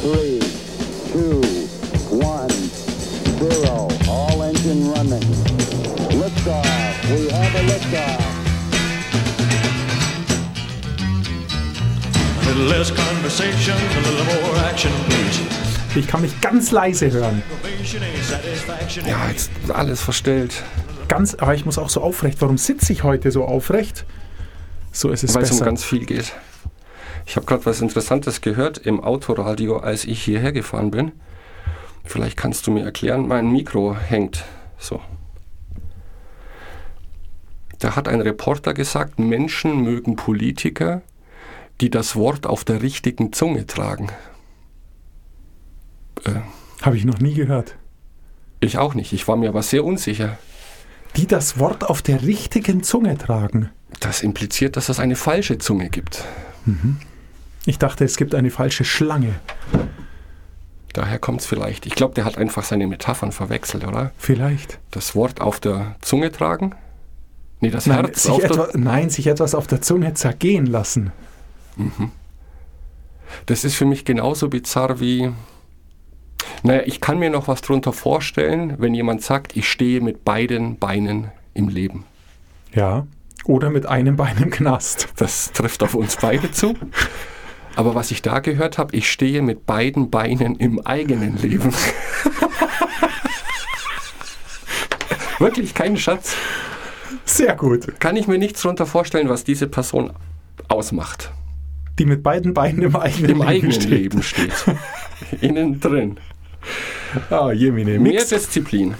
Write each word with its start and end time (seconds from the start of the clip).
three, 0.00 0.38
two, 1.12 1.40
one, 2.16 2.50
zero. 3.38 3.88
All 4.08 4.42
engine 4.42 4.90
running. 4.92 5.22
Liftoff. 6.18 6.64
We 7.10 7.28
have 7.30 7.54
a 7.54 7.62
liftoff. 7.70 8.24
A 12.40 12.46
little 12.48 12.64
less 12.64 12.90
conversation, 12.90 13.76
a 13.76 14.00
little 14.00 14.24
more 14.42 14.56
action, 14.64 14.92
please. 15.08 15.40
Ich 15.94 16.06
kann 16.06 16.20
mich 16.22 16.40
ganz 16.40 16.70
leise 16.70 17.10
hören. 17.10 17.42
Ja, 19.06 19.28
jetzt 19.28 19.50
alles 19.72 20.00
verstellt. 20.00 20.62
Ganz, 21.08 21.34
aber 21.34 21.54
ich 21.54 21.64
muss 21.64 21.78
auch 21.78 21.88
so 21.88 22.02
aufrecht. 22.02 22.40
Warum 22.40 22.58
sitze 22.58 22.92
ich 22.92 23.02
heute 23.02 23.30
so 23.30 23.44
aufrecht? 23.44 24.04
So 24.92 25.10
ist 25.10 25.24
es 25.24 25.34
Weil 25.34 25.42
es 25.44 25.50
um 25.50 25.56
besser. 25.58 25.64
ganz 25.64 25.84
viel 25.84 26.04
geht. 26.04 26.32
Ich 27.28 27.36
habe 27.36 27.44
gerade 27.44 27.66
was 27.66 27.82
Interessantes 27.82 28.40
gehört 28.40 28.78
im 28.78 29.04
Autoradio, 29.04 29.76
als 29.76 30.06
ich 30.06 30.22
hierher 30.22 30.50
gefahren 30.50 30.90
bin. 30.90 31.12
Vielleicht 32.02 32.38
kannst 32.38 32.66
du 32.66 32.70
mir 32.70 32.86
erklären, 32.86 33.28
mein 33.28 33.52
Mikro 33.52 33.94
hängt 33.94 34.46
so. 34.78 35.02
Da 37.80 37.96
hat 37.96 38.08
ein 38.08 38.22
Reporter 38.22 38.72
gesagt, 38.72 39.18
Menschen 39.18 39.82
mögen 39.82 40.16
Politiker, 40.16 41.02
die 41.82 41.90
das 41.90 42.16
Wort 42.16 42.46
auf 42.46 42.64
der 42.64 42.80
richtigen 42.80 43.30
Zunge 43.34 43.66
tragen. 43.66 44.08
Äh, 46.24 46.30
Habe 46.80 46.96
ich 46.96 47.04
noch 47.04 47.18
nie 47.18 47.34
gehört. 47.34 47.76
ich 48.60 48.78
auch 48.78 48.94
nicht. 48.94 49.12
Ich 49.12 49.28
war 49.28 49.36
mir 49.36 49.50
aber 49.50 49.62
sehr 49.62 49.84
unsicher. 49.84 50.38
Die 51.16 51.26
das 51.26 51.58
Wort 51.58 51.84
auf 51.84 52.00
der 52.00 52.22
richtigen 52.22 52.82
Zunge 52.82 53.18
tragen. 53.18 53.68
Das 54.00 54.22
impliziert, 54.22 54.78
dass 54.78 54.88
es 54.88 54.98
eine 54.98 55.14
falsche 55.14 55.58
Zunge 55.58 55.90
gibt. 55.90 56.24
Ich 57.68 57.78
dachte, 57.78 58.02
es 58.02 58.16
gibt 58.16 58.34
eine 58.34 58.50
falsche 58.50 58.82
Schlange. 58.82 59.34
Daher 60.94 61.18
kommt 61.18 61.42
es 61.42 61.46
vielleicht. 61.46 61.84
Ich 61.84 61.94
glaube, 61.94 62.14
der 62.14 62.24
hat 62.24 62.38
einfach 62.38 62.64
seine 62.64 62.86
Metaphern 62.86 63.30
verwechselt, 63.30 63.86
oder? 63.86 64.10
Vielleicht. 64.16 64.78
Das 64.90 65.14
Wort 65.14 65.42
auf 65.42 65.60
der 65.60 65.96
Zunge 66.00 66.32
tragen? 66.32 66.74
Nee, 67.60 67.68
das 67.68 67.84
Nein 67.84 68.06
Herz 68.06 68.22
sich, 68.22 68.32
auf 68.32 68.42
etwa, 68.42 68.68
der... 68.68 68.80
nein, 68.80 69.10
sich 69.10 69.26
etwas 69.26 69.54
auf 69.54 69.66
der 69.66 69.82
Zunge 69.82 70.14
zergehen 70.14 70.64
lassen. 70.64 71.12
Das 73.44 73.64
ist 73.64 73.74
für 73.74 73.84
mich 73.84 74.06
genauso 74.06 74.48
bizarr 74.48 74.98
wie... 74.98 75.30
Naja, 76.62 76.84
ich 76.86 77.02
kann 77.02 77.18
mir 77.18 77.28
noch 77.28 77.48
was 77.48 77.60
drunter 77.60 77.92
vorstellen, 77.92 78.76
wenn 78.78 78.94
jemand 78.94 79.20
sagt, 79.20 79.58
ich 79.58 79.68
stehe 79.68 80.00
mit 80.00 80.24
beiden 80.24 80.78
Beinen 80.78 81.32
im 81.52 81.68
Leben. 81.68 82.06
Ja. 82.72 83.06
Oder 83.44 83.68
mit 83.68 83.84
einem 83.84 84.16
Bein 84.16 84.38
im 84.38 84.48
Knast. 84.48 85.08
Das 85.16 85.52
trifft 85.52 85.82
auf 85.82 85.94
uns 85.94 86.16
beide 86.16 86.50
zu. 86.50 86.74
Aber 87.78 87.94
was 87.94 88.10
ich 88.10 88.22
da 88.22 88.40
gehört 88.40 88.76
habe, 88.76 88.96
ich 88.96 89.08
stehe 89.08 89.40
mit 89.40 89.64
beiden 89.64 90.10
Beinen 90.10 90.56
im 90.56 90.84
eigenen 90.84 91.36
Leben. 91.36 91.72
Wirklich 95.38 95.74
kein 95.74 95.96
Schatz. 95.96 96.34
Sehr 97.24 97.54
gut. 97.54 98.00
Kann 98.00 98.16
ich 98.16 98.26
mir 98.26 98.36
nichts 98.38 98.62
drunter 98.62 98.84
vorstellen, 98.84 99.28
was 99.28 99.44
diese 99.44 99.68
Person 99.68 100.12
ausmacht. 100.66 101.30
Die 102.00 102.04
mit 102.04 102.24
beiden 102.24 102.52
Beinen 102.52 102.82
im 102.82 102.96
eigenen, 102.96 103.30
Im 103.30 103.36
Leben 103.36 103.48
eigenen 103.48 103.72
steht. 103.72 103.90
Leben 103.90 104.22
steht. 104.24 104.64
Innen 105.40 105.78
drin. 105.78 106.18
Ah, 107.30 107.52
Jemine. 107.52 108.00
Mehr. 108.00 108.24
Disziplin. 108.24 108.94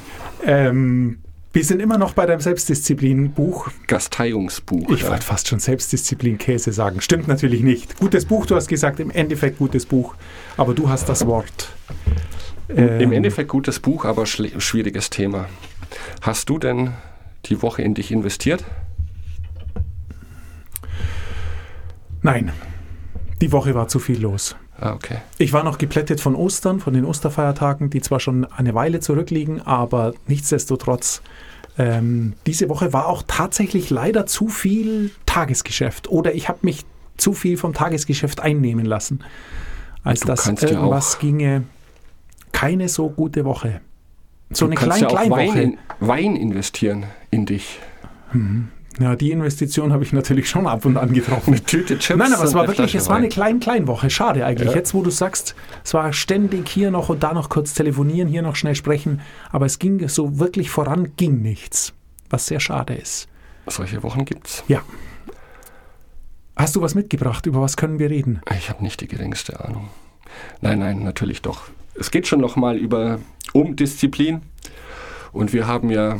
Ähm, 0.46 1.18
wir 1.58 1.64
sind 1.64 1.82
immer 1.82 1.98
noch 1.98 2.12
bei 2.12 2.24
deinem 2.24 2.38
Selbstdisziplin-Buch. 2.38 3.68
Gasteiungsbuch. 3.88 4.90
Ich 4.90 5.04
wollte 5.08 5.24
fast 5.24 5.48
schon 5.48 5.58
Selbstdisziplin-Käse 5.58 6.72
sagen. 6.72 7.00
Stimmt 7.00 7.26
natürlich 7.26 7.62
nicht. 7.62 7.98
Gutes 7.98 8.26
Buch, 8.26 8.46
du 8.46 8.54
hast 8.54 8.68
gesagt, 8.68 9.00
im 9.00 9.10
Endeffekt 9.10 9.58
gutes 9.58 9.84
Buch. 9.84 10.14
Aber 10.56 10.72
du 10.72 10.88
hast 10.88 11.08
das 11.08 11.26
Wort. 11.26 11.70
Im 12.68 12.78
Ähm, 12.78 13.10
Endeffekt 13.12 13.48
gutes 13.48 13.80
Buch, 13.80 14.04
aber 14.04 14.24
schwieriges 14.24 15.10
Thema. 15.10 15.46
Hast 16.20 16.48
du 16.48 16.60
denn 16.60 16.92
die 17.46 17.60
Woche 17.60 17.82
in 17.82 17.94
dich 17.94 18.12
investiert? 18.12 18.64
Nein. 22.22 22.52
Die 23.40 23.50
Woche 23.50 23.74
war 23.74 23.88
zu 23.88 23.98
viel 23.98 24.20
los. 24.20 24.54
Ah, 24.80 24.92
okay. 24.92 25.18
Ich 25.38 25.52
war 25.52 25.64
noch 25.64 25.78
geplättet 25.78 26.20
von 26.20 26.34
Ostern, 26.34 26.78
von 26.80 26.94
den 26.94 27.04
Osterfeiertagen, 27.04 27.90
die 27.90 28.00
zwar 28.00 28.20
schon 28.20 28.44
eine 28.44 28.74
Weile 28.74 29.00
zurückliegen, 29.00 29.60
aber 29.60 30.14
nichtsdestotrotz, 30.28 31.22
ähm, 31.78 32.34
diese 32.46 32.68
Woche 32.68 32.92
war 32.92 33.06
auch 33.06 33.22
tatsächlich 33.26 33.90
leider 33.90 34.26
zu 34.26 34.48
viel 34.48 35.10
Tagesgeschäft. 35.26 36.08
Oder 36.08 36.34
ich 36.34 36.48
habe 36.48 36.60
mich 36.62 36.84
zu 37.16 37.32
viel 37.32 37.56
vom 37.56 37.74
Tagesgeschäft 37.74 38.40
einnehmen 38.40 38.84
lassen. 38.84 39.24
Als 40.04 40.20
dass 40.20 40.44
kannst 40.44 40.62
ja 40.62 40.70
irgendwas 40.70 41.18
ginge. 41.18 41.64
Keine 42.52 42.88
so 42.88 43.10
gute 43.10 43.44
Woche. 43.44 43.80
So 44.50 44.66
du 44.66 44.70
eine 44.70 44.74
kannst 44.76 45.00
ja 45.00 45.08
auch 45.08 45.12
Klein-Klein-Woche. 45.12 45.58
Wein, 45.58 45.78
in, 46.00 46.06
Wein 46.08 46.36
investieren 46.36 47.06
in 47.30 47.46
dich. 47.46 47.80
Ja, 48.98 49.14
die 49.14 49.30
Investition 49.30 49.92
habe 49.92 50.02
ich 50.02 50.12
natürlich 50.12 50.48
schon 50.50 50.66
ab 50.66 50.84
und 50.84 50.96
an 50.96 51.12
getroffen. 51.12 51.54
Eine 51.54 51.62
Tüte 51.62 51.98
Chips. 51.98 52.18
Nein, 52.18 52.32
aber 52.32 52.44
es 52.44 52.54
war 52.54 52.62
eine 52.62 52.68
wirklich, 52.68 52.94
es 52.94 53.08
war 53.08 53.16
eine 53.16 53.24
Wein. 53.24 53.30
Klein-Klein-Woche. 53.30 54.10
Schade 54.10 54.44
eigentlich. 54.44 54.70
Ja. 54.70 54.74
Jetzt, 54.76 54.92
wo 54.92 55.02
du 55.02 55.10
sagst, 55.10 55.54
es 55.84 55.94
war 55.94 56.12
ständig 56.12 56.68
hier 56.68 56.90
noch 56.90 57.08
und 57.08 57.22
da 57.22 57.32
noch 57.32 57.48
kurz 57.48 57.74
telefonieren, 57.74 58.28
hier 58.28 58.42
noch 58.42 58.56
schnell 58.56 58.74
sprechen, 58.74 59.20
aber 59.52 59.66
es 59.66 59.78
ging 59.78 60.08
so 60.08 60.38
wirklich 60.40 60.70
voran, 60.70 61.12
ging 61.16 61.40
nichts. 61.42 61.92
Was 62.30 62.46
sehr 62.46 62.60
schade 62.60 62.94
ist. 62.94 63.28
Solche 63.68 64.02
Wochen 64.02 64.24
gibt's. 64.24 64.64
Ja. 64.66 64.82
Hast 66.56 66.74
du 66.74 66.82
was 66.82 66.94
mitgebracht? 66.94 67.46
Über 67.46 67.60
was 67.60 67.76
können 67.76 68.00
wir 68.00 68.10
reden? 68.10 68.40
Ich 68.58 68.68
habe 68.68 68.82
nicht 68.82 69.00
die 69.00 69.06
geringste 69.06 69.64
Ahnung. 69.64 69.90
Nein, 70.60 70.80
nein, 70.80 71.04
natürlich 71.04 71.40
doch. 71.40 71.62
Es 71.94 72.10
geht 72.10 72.26
schon 72.26 72.40
nochmal 72.40 72.76
über 72.76 73.20
um 73.52 73.76
Disziplin. 73.76 74.42
Und 75.32 75.52
wir 75.52 75.66
haben 75.66 75.90
ja 75.90 76.18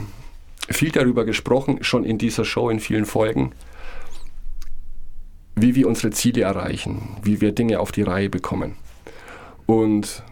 viel 0.69 0.91
darüber 0.91 1.25
gesprochen, 1.25 1.83
schon 1.83 2.05
in 2.05 2.19
dieser 2.19 2.45
Show, 2.45 2.71
in 2.71 2.81
vielen 2.81 3.07
Folgen, 3.07 3.53
wie 5.57 5.75
wir 5.75 5.89
unsere 5.89 6.11
Ziele 6.11 6.43
erreichen, 6.43 7.17
wie 7.23 7.41
wir 7.41 7.53
Dinge 7.53 7.81
auf 7.81 7.93
die 7.93 8.03
Reihe 8.03 8.31
bekommen. 8.31 8.77
Und 9.67 10.23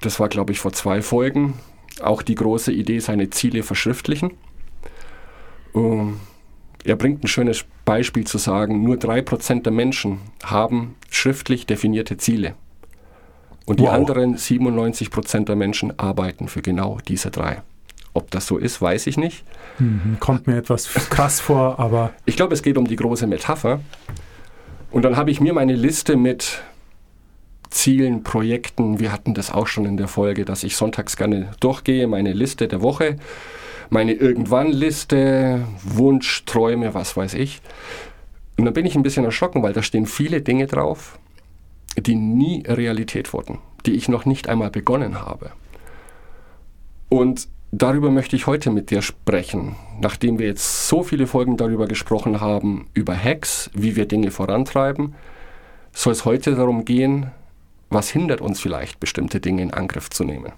das 0.00 0.20
war, 0.20 0.28
glaube 0.28 0.52
ich, 0.52 0.58
vor 0.58 0.72
zwei 0.72 1.02
Folgen 1.02 1.54
auch 2.00 2.22
die 2.22 2.34
große 2.34 2.72
Idee, 2.72 2.98
seine 2.98 3.30
Ziele 3.30 3.62
verschriftlichen. 3.62 4.32
Um, 5.72 6.20
er 6.84 6.96
bringt 6.96 7.24
ein 7.24 7.28
schönes 7.28 7.64
Beispiel 7.84 8.26
zu 8.26 8.38
sagen, 8.38 8.82
nur 8.82 8.96
3% 8.96 9.62
der 9.62 9.72
Menschen 9.72 10.20
haben 10.44 10.94
schriftlich 11.10 11.66
definierte 11.66 12.16
Ziele. 12.16 12.54
Und 13.64 13.80
die 13.80 13.84
Wow. 13.84 13.92
anderen 13.92 14.36
97% 14.36 15.44
der 15.46 15.56
Menschen 15.56 15.98
arbeiten 15.98 16.48
für 16.48 16.62
genau 16.62 16.98
diese 17.08 17.30
drei. 17.30 17.62
Ob 18.16 18.30
das 18.30 18.46
so 18.46 18.56
ist, 18.56 18.80
weiß 18.80 19.06
ich 19.08 19.18
nicht. 19.18 19.44
Mhm, 19.78 20.16
kommt 20.20 20.46
mir 20.46 20.56
etwas 20.56 20.92
krass 21.10 21.38
vor, 21.38 21.78
aber 21.78 22.12
Ich 22.24 22.36
glaube, 22.36 22.54
es 22.54 22.62
geht 22.62 22.78
um 22.78 22.86
die 22.86 22.96
große 22.96 23.26
Metapher. 23.26 23.80
Und 24.90 25.02
dann 25.02 25.18
habe 25.18 25.30
ich 25.30 25.40
mir 25.40 25.52
meine 25.52 25.74
Liste 25.74 26.16
mit 26.16 26.62
Zielen, 27.68 28.22
Projekten, 28.22 29.00
wir 29.00 29.12
hatten 29.12 29.34
das 29.34 29.50
auch 29.50 29.66
schon 29.66 29.84
in 29.84 29.98
der 29.98 30.08
Folge, 30.08 30.46
dass 30.46 30.64
ich 30.64 30.76
sonntags 30.76 31.18
gerne 31.18 31.50
durchgehe, 31.60 32.06
meine 32.06 32.32
Liste 32.32 32.68
der 32.68 32.80
Woche, 32.80 33.16
meine 33.90 34.12
Irgendwann-Liste, 34.12 35.66
Wunsch, 35.82 36.44
Träume, 36.46 36.94
was 36.94 37.18
weiß 37.18 37.34
ich. 37.34 37.60
Und 38.56 38.64
dann 38.64 38.72
bin 38.72 38.86
ich 38.86 38.96
ein 38.96 39.02
bisschen 39.02 39.26
erschrocken, 39.26 39.62
weil 39.62 39.74
da 39.74 39.82
stehen 39.82 40.06
viele 40.06 40.40
Dinge 40.40 40.66
drauf, 40.66 41.18
die 41.98 42.14
nie 42.14 42.64
Realität 42.66 43.34
wurden, 43.34 43.58
die 43.84 43.92
ich 43.92 44.08
noch 44.08 44.24
nicht 44.24 44.48
einmal 44.48 44.70
begonnen 44.70 45.20
habe. 45.20 45.50
Und 47.10 47.48
darüber 47.76 48.10
möchte 48.10 48.36
ich 48.36 48.46
heute 48.46 48.70
mit 48.70 48.90
dir 48.90 49.02
sprechen, 49.02 49.76
nachdem 50.00 50.38
wir 50.38 50.46
jetzt 50.46 50.88
so 50.88 51.02
viele 51.02 51.26
Folgen 51.26 51.56
darüber 51.56 51.86
gesprochen 51.86 52.40
haben, 52.40 52.88
über 52.94 53.16
Hacks, 53.16 53.70
wie 53.74 53.96
wir 53.96 54.06
Dinge 54.06 54.30
vorantreiben, 54.30 55.14
soll 55.92 56.12
es 56.12 56.24
heute 56.24 56.54
darum 56.54 56.84
gehen, 56.84 57.30
was 57.90 58.10
hindert 58.10 58.40
uns 58.40 58.60
vielleicht, 58.60 58.98
bestimmte 58.98 59.40
Dinge 59.40 59.62
in 59.62 59.72
Angriff 59.72 60.10
zu 60.10 60.24
nehmen. 60.24 60.52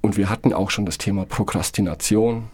Und 0.00 0.16
wir 0.16 0.30
hatten 0.30 0.52
auch 0.52 0.70
schon 0.70 0.86
das 0.86 0.98
Thema 0.98 1.26
Prokrastination. 1.26 2.48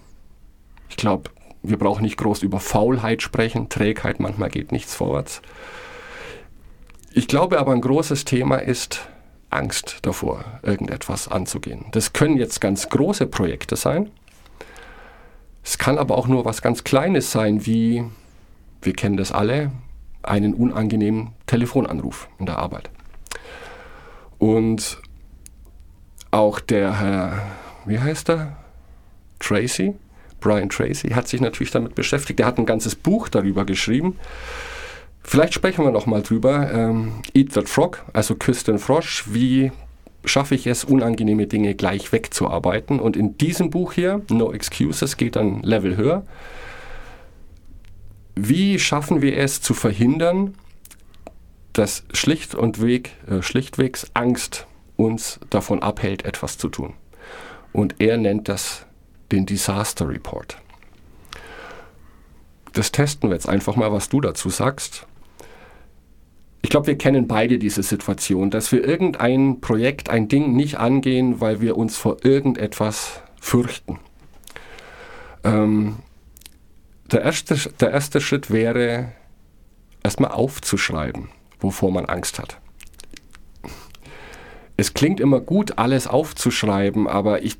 Ich 0.88 0.96
glaube, 0.96 1.31
wir 1.62 1.78
brauchen 1.78 2.02
nicht 2.02 2.16
groß 2.16 2.42
über 2.42 2.60
Faulheit 2.60 3.22
sprechen, 3.22 3.69
Trägheit, 3.69 4.20
manchmal 4.20 4.50
geht 4.50 4.72
nichts 4.72 4.94
vorwärts. 4.94 5.40
Ich 7.12 7.28
glaube 7.28 7.58
aber, 7.58 7.72
ein 7.72 7.81
großes 7.81 8.25
Thema 8.25 8.56
ist 8.56 9.08
Angst 9.54 9.98
davor, 10.02 10.44
irgendetwas 10.62 11.28
anzugehen. 11.28 11.86
Das 11.92 12.12
können 12.12 12.36
jetzt 12.36 12.60
ganz 12.60 12.88
große 12.88 13.26
Projekte 13.26 13.76
sein. 13.76 14.10
Es 15.62 15.78
kann 15.78 15.98
aber 15.98 16.18
auch 16.18 16.26
nur 16.26 16.44
was 16.44 16.60
ganz 16.60 16.84
Kleines 16.84 17.32
sein, 17.32 17.64
wie, 17.64 18.04
wir 18.82 18.92
kennen 18.92 19.16
das 19.16 19.32
alle, 19.32 19.70
einen 20.22 20.54
unangenehmen 20.54 21.32
Telefonanruf 21.46 22.28
in 22.38 22.46
der 22.46 22.58
Arbeit. 22.58 22.90
Und 24.38 24.98
auch 26.30 26.60
der 26.60 27.00
Herr, 27.00 27.42
wie 27.86 27.98
heißt 27.98 28.30
er? 28.30 28.56
Tracy, 29.38 29.94
Brian 30.40 30.68
Tracy, 30.68 31.10
hat 31.10 31.28
sich 31.28 31.40
natürlich 31.40 31.70
damit 31.70 31.94
beschäftigt. 31.94 32.40
Er 32.40 32.46
hat 32.46 32.58
ein 32.58 32.66
ganzes 32.66 32.94
Buch 32.94 33.28
darüber 33.28 33.64
geschrieben, 33.64 34.18
Vielleicht 35.24 35.54
sprechen 35.54 35.84
wir 35.84 35.90
noch 35.90 36.06
mal 36.06 36.22
drüber. 36.22 36.70
Ähm, 36.70 37.14
Eat 37.32 37.52
the 37.54 37.62
Frog, 37.62 38.04
also 38.12 38.36
küsst 38.36 38.68
den 38.68 38.78
Frosch. 38.78 39.24
Wie 39.26 39.72
schaffe 40.24 40.54
ich 40.54 40.66
es, 40.66 40.84
unangenehme 40.84 41.46
Dinge 41.46 41.74
gleich 41.74 42.12
wegzuarbeiten? 42.12 43.00
Und 43.00 43.16
in 43.16 43.36
diesem 43.38 43.70
Buch 43.70 43.94
hier, 43.94 44.20
No 44.30 44.52
Excuses, 44.52 45.16
geht 45.16 45.36
dann 45.36 45.62
Level 45.62 45.96
höher. 45.96 46.24
Wie 48.36 48.78
schaffen 48.78 49.22
wir 49.22 49.36
es 49.38 49.60
zu 49.60 49.74
verhindern, 49.74 50.54
dass 51.72 52.04
schlicht 52.12 52.54
und 52.54 52.82
weg, 52.82 53.12
äh, 53.28 53.42
schlichtwegs 53.42 54.10
Angst 54.14 54.66
uns 54.96 55.40
davon 55.50 55.82
abhält, 55.82 56.24
etwas 56.24 56.58
zu 56.58 56.68
tun? 56.68 56.92
Und 57.72 57.96
er 57.98 58.18
nennt 58.18 58.48
das 58.48 58.86
den 59.32 59.46
Disaster 59.46 60.08
Report. 60.08 60.58
Das 62.74 62.92
testen 62.92 63.30
wir 63.30 63.34
jetzt 63.34 63.48
einfach 63.48 63.76
mal, 63.76 63.90
was 63.90 64.08
du 64.08 64.20
dazu 64.20 64.50
sagst. 64.50 65.06
Ich 66.64 66.70
glaube, 66.70 66.87
wir 66.87 66.96
kennen 66.96 67.28
beide 67.28 67.58
diese 67.58 67.82
Situation, 67.82 68.50
dass 68.50 68.72
wir 68.72 68.82
irgendein 68.82 69.61
Projekt, 69.61 70.08
ein 70.08 70.28
Ding 70.28 70.56
nicht 70.56 70.78
angehen, 70.78 71.43
weil 71.43 71.61
wir 71.61 71.76
uns 71.76 71.99
vor 71.99 72.25
irgendetwas 72.25 73.20
fürchten. 73.38 73.99
Ähm, 75.44 75.96
der, 77.12 77.20
erste, 77.20 77.56
der 77.81 77.90
erste 77.90 78.22
Schritt 78.22 78.50
wäre, 78.50 79.12
erstmal 80.02 80.31
aufzuschreiben, 80.31 81.28
wovor 81.61 81.93
man 81.93 82.06
Angst 82.06 82.38
hat. 82.38 82.58
Es 84.78 84.94
klingt 84.94 85.20
immer 85.20 85.40
gut, 85.40 85.76
alles 85.76 86.06
aufzuschreiben, 86.06 87.06
aber 87.06 87.43
ich 87.43 87.58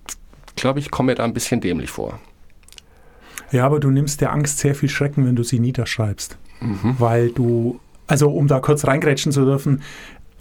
glaube, 0.57 0.79
ich 0.79 0.91
komme 0.91 1.12
mir 1.12 1.17
da 1.17 1.25
ein 1.25 1.35
bisschen 1.35 1.61
dämlich 1.61 1.91
vor. 1.91 2.21
Ja, 3.53 3.67
aber 3.67 3.81
du 3.81 3.91
nimmst 3.91 4.23
der 4.23 4.33
Angst 4.33 4.61
sehr 4.61 4.75
viel 4.75 4.89
Schrecken, 4.89 5.27
wenn 5.27 5.37
du 5.37 5.43
sie 5.43 5.61
niederschreibst. 5.61 6.39
Mhm. 6.62 6.97
Weil 6.99 7.29
du 7.29 7.81
also 8.06 8.31
um 8.31 8.47
da 8.47 8.61
kurz 8.61 8.87
reingrätschen 8.87 9.33
zu 9.33 9.45
dürfen, 9.45 9.81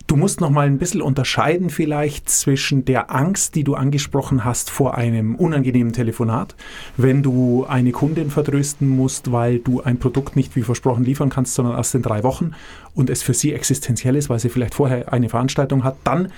Du 0.06 0.18
musst 0.18 0.42
noch 0.42 0.50
mal 0.50 0.68
ein 0.68 0.80
bisschen 0.80 1.01
unterscheiden 1.01 1.69
vielleicht 1.69 2.30
zwischen 2.30 2.83
der 2.83 3.15
Angst, 3.15 3.56
die 3.56 3.63
du 3.63 3.75
angesprochen 3.75 4.44
hast 4.44 4.69
vor 4.69 4.95
einem 4.95 5.36
unangenehmen 5.36 5.94
Telefonat, 5.94 6.56
wenn 6.98 7.24
du 7.24 7.65
eine 7.68 7.92
Kundin 7.92 8.30
vertrösten 8.30 8.89
musst, 8.89 9.31
weil 9.31 9.60
du 9.60 9.81
ein 9.81 10.00
Produkt 10.00 10.36
nicht 10.36 10.56
wie 10.57 10.62
versprochen 10.62 11.06
liefern 11.06 11.30
kannst, 11.30 11.56
sondern 11.56 11.77
erst 11.77 11.95
in 11.95 12.01
drei 12.01 12.24
Wochen 12.24 12.51
und 12.94 13.10
es 13.10 13.24
für 13.24 13.33
sie 13.33 13.54
existenziell 13.54 14.18
ist, 14.18 14.30
weil 14.30 14.39
sie 14.39 14.50
vielleicht 14.50 14.75
vorher 14.75 15.12
eine 15.13 15.30
Veranstaltung 15.30 15.86
hat, 15.86 15.95
dann 16.04 16.31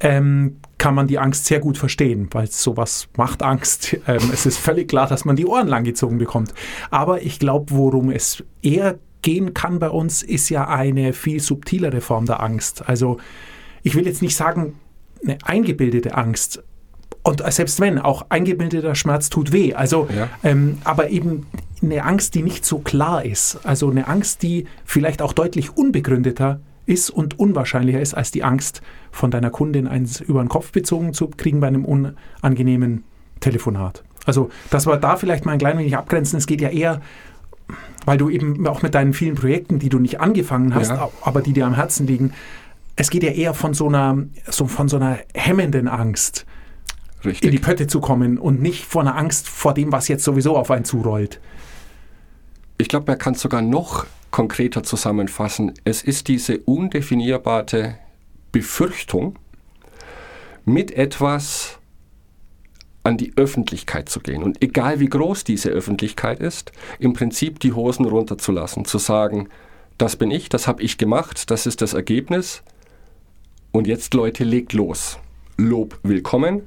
ähm, 0.00 0.56
kann 0.76 0.94
man 0.96 1.06
die 1.06 1.20
Angst 1.20 1.46
sehr 1.46 1.60
gut 1.60 1.78
verstehen, 1.78 2.28
weil 2.32 2.48
sowas 2.48 3.08
macht 3.16 3.42
Angst. 3.42 3.96
Ähm, 4.06 4.30
es 4.32 4.44
ist 4.44 4.58
völlig 4.58 4.88
klar, 4.88 5.06
dass 5.06 5.24
man 5.24 5.36
die 5.36 5.46
Ohren 5.46 5.68
langgezogen 5.68 6.18
bekommt. 6.18 6.52
Aber 6.90 7.22
ich 7.22 7.38
glaube, 7.38 7.66
worum 7.70 8.10
es 8.10 8.42
eher 8.60 8.98
gehen 9.24 9.54
kann 9.54 9.80
bei 9.80 9.90
uns, 9.90 10.22
ist 10.22 10.50
ja 10.50 10.68
eine 10.68 11.12
viel 11.12 11.40
subtilere 11.40 12.00
Form 12.00 12.26
der 12.26 12.40
Angst. 12.40 12.88
Also 12.88 13.18
ich 13.82 13.96
will 13.96 14.06
jetzt 14.06 14.22
nicht 14.22 14.36
sagen, 14.36 14.74
eine 15.24 15.38
eingebildete 15.42 16.14
Angst. 16.14 16.62
Und 17.22 17.42
selbst 17.52 17.80
wenn, 17.80 17.98
auch 17.98 18.26
eingebildeter 18.28 18.94
Schmerz 18.94 19.30
tut 19.30 19.50
weh. 19.50 19.74
Also, 19.74 20.08
ja. 20.14 20.28
ähm, 20.44 20.78
aber 20.84 21.08
eben 21.08 21.46
eine 21.82 22.04
Angst, 22.04 22.34
die 22.34 22.42
nicht 22.42 22.66
so 22.66 22.78
klar 22.78 23.24
ist. 23.24 23.60
Also 23.64 23.90
eine 23.90 24.06
Angst, 24.08 24.42
die 24.42 24.66
vielleicht 24.84 25.22
auch 25.22 25.32
deutlich 25.32 25.76
unbegründeter 25.76 26.60
ist 26.86 27.08
und 27.08 27.38
unwahrscheinlicher 27.38 28.00
ist 28.00 28.12
als 28.12 28.30
die 28.30 28.44
Angst, 28.44 28.82
von 29.10 29.30
deiner 29.30 29.48
Kundin 29.48 29.88
eins 29.88 30.20
über 30.20 30.42
den 30.42 30.50
Kopf 30.50 30.70
bezogen 30.70 31.14
zu 31.14 31.28
kriegen 31.28 31.60
bei 31.60 31.68
einem 31.68 31.86
unangenehmen 31.86 33.04
Telefonat. 33.40 34.04
Also, 34.26 34.50
dass 34.68 34.86
wir 34.86 34.98
da 34.98 35.16
vielleicht 35.16 35.46
mal 35.46 35.52
ein 35.52 35.58
klein 35.58 35.78
wenig 35.78 35.96
abgrenzen. 35.96 36.38
Es 36.38 36.46
geht 36.46 36.60
ja 36.60 36.68
eher 36.68 37.00
weil 38.04 38.18
du 38.18 38.28
eben 38.30 38.66
auch 38.66 38.82
mit 38.82 38.94
deinen 38.94 39.12
vielen 39.12 39.34
Projekten, 39.34 39.78
die 39.78 39.88
du 39.88 39.98
nicht 39.98 40.20
angefangen 40.20 40.74
hast, 40.74 40.90
ja. 40.90 41.10
aber 41.22 41.42
die 41.42 41.52
dir 41.52 41.66
am 41.66 41.74
Herzen 41.74 42.06
liegen, 42.06 42.32
es 42.96 43.10
geht 43.10 43.22
ja 43.22 43.30
eher 43.30 43.54
von 43.54 43.74
so 43.74 43.88
einer, 43.88 44.18
so 44.46 44.66
von 44.66 44.88
so 44.88 44.96
einer 44.96 45.18
hemmenden 45.34 45.88
Angst, 45.88 46.46
Richtig. 47.24 47.44
in 47.44 47.50
die 47.50 47.58
Pötte 47.58 47.86
zu 47.86 48.00
kommen 48.00 48.38
und 48.38 48.60
nicht 48.60 48.84
von 48.84 49.08
einer 49.08 49.16
Angst 49.16 49.48
vor 49.48 49.74
dem, 49.74 49.90
was 49.92 50.08
jetzt 50.08 50.24
sowieso 50.24 50.56
auf 50.56 50.70
einen 50.70 50.84
zurollt. 50.84 51.40
Ich 52.78 52.88
glaube, 52.88 53.06
man 53.10 53.18
kann 53.18 53.34
es 53.34 53.40
sogar 53.40 53.62
noch 53.62 54.06
konkreter 54.30 54.82
zusammenfassen. 54.82 55.72
Es 55.84 56.02
ist 56.02 56.28
diese 56.28 56.58
undefinierbare 56.58 57.96
Befürchtung, 58.52 59.38
mit 60.64 60.92
etwas 60.92 61.78
an 63.04 63.18
die 63.18 63.32
Öffentlichkeit 63.36 64.08
zu 64.08 64.18
gehen. 64.20 64.42
Und 64.42 64.62
egal 64.62 64.98
wie 64.98 65.08
groß 65.08 65.44
diese 65.44 65.68
Öffentlichkeit 65.68 66.40
ist, 66.40 66.72
im 66.98 67.12
Prinzip 67.12 67.60
die 67.60 67.74
Hosen 67.74 68.06
runterzulassen, 68.06 68.86
zu 68.86 68.98
sagen, 68.98 69.48
das 69.98 70.16
bin 70.16 70.30
ich, 70.30 70.48
das 70.48 70.66
habe 70.66 70.82
ich 70.82 70.98
gemacht, 70.98 71.50
das 71.50 71.66
ist 71.66 71.82
das 71.82 71.92
Ergebnis. 71.92 72.62
Und 73.70 73.86
jetzt, 73.86 74.14
Leute, 74.14 74.42
legt 74.42 74.72
los. 74.72 75.18
Lob 75.56 75.98
willkommen, 76.02 76.62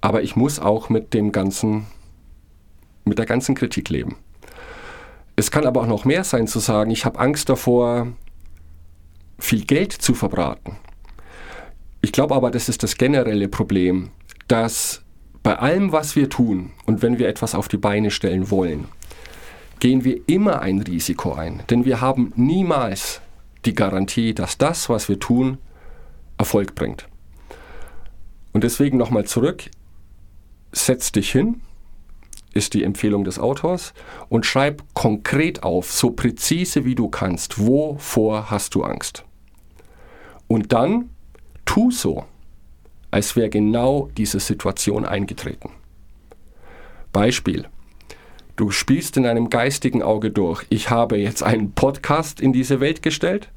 aber 0.00 0.22
ich 0.22 0.36
muss 0.36 0.60
auch 0.60 0.88
mit 0.88 1.12
dem 1.12 1.32
ganzen, 1.32 1.86
mit 3.04 3.18
der 3.18 3.26
ganzen 3.26 3.54
Kritik 3.54 3.90
leben. 3.90 4.16
Es 5.36 5.50
kann 5.50 5.66
aber 5.66 5.82
auch 5.82 5.86
noch 5.86 6.04
mehr 6.04 6.24
sein 6.24 6.46
zu 6.46 6.58
sagen, 6.58 6.90
ich 6.90 7.04
habe 7.04 7.18
Angst 7.18 7.48
davor, 7.48 8.08
viel 9.38 9.64
Geld 9.64 9.92
zu 9.92 10.14
verbraten. 10.14 10.76
Ich 12.00 12.12
glaube 12.12 12.34
aber, 12.34 12.50
das 12.50 12.68
ist 12.68 12.82
das 12.82 12.96
generelle 12.96 13.48
Problem, 13.48 14.10
dass 14.46 15.02
bei 15.48 15.58
allem, 15.60 15.92
was 15.92 16.14
wir 16.14 16.28
tun 16.28 16.72
und 16.84 17.00
wenn 17.00 17.18
wir 17.18 17.26
etwas 17.26 17.54
auf 17.54 17.68
die 17.68 17.78
Beine 17.78 18.10
stellen 18.10 18.50
wollen, 18.50 18.84
gehen 19.80 20.04
wir 20.04 20.20
immer 20.26 20.60
ein 20.60 20.82
Risiko 20.82 21.32
ein. 21.32 21.62
Denn 21.70 21.86
wir 21.86 22.02
haben 22.02 22.34
niemals 22.36 23.22
die 23.64 23.74
Garantie, 23.74 24.34
dass 24.34 24.58
das, 24.58 24.90
was 24.90 25.08
wir 25.08 25.18
tun, 25.18 25.56
Erfolg 26.36 26.74
bringt. 26.74 27.08
Und 28.52 28.62
deswegen 28.62 28.98
nochmal 28.98 29.24
zurück, 29.24 29.70
setz 30.72 31.12
dich 31.12 31.32
hin, 31.32 31.62
ist 32.52 32.74
die 32.74 32.84
Empfehlung 32.84 33.24
des 33.24 33.38
Autors, 33.38 33.94
und 34.28 34.44
schreib 34.44 34.82
konkret 34.92 35.62
auf, 35.62 35.90
so 35.90 36.10
präzise 36.10 36.84
wie 36.84 36.94
du 36.94 37.08
kannst, 37.08 37.58
wovor 37.58 38.50
hast 38.50 38.74
du 38.74 38.82
Angst. 38.82 39.24
Und 40.46 40.74
dann 40.74 41.08
tu 41.64 41.90
so 41.90 42.26
als 43.10 43.36
wäre 43.36 43.48
genau 43.48 44.08
diese 44.16 44.40
Situation 44.40 45.04
eingetreten. 45.04 45.70
Beispiel. 47.12 47.66
Du 48.56 48.70
spielst 48.70 49.16
in 49.16 49.26
einem 49.26 49.50
geistigen 49.50 50.02
Auge 50.02 50.30
durch. 50.30 50.66
Ich 50.68 50.90
habe 50.90 51.16
jetzt 51.16 51.42
einen 51.42 51.72
Podcast 51.72 52.40
in 52.40 52.52
diese 52.52 52.80
Welt 52.80 53.02
gestellt 53.02 53.50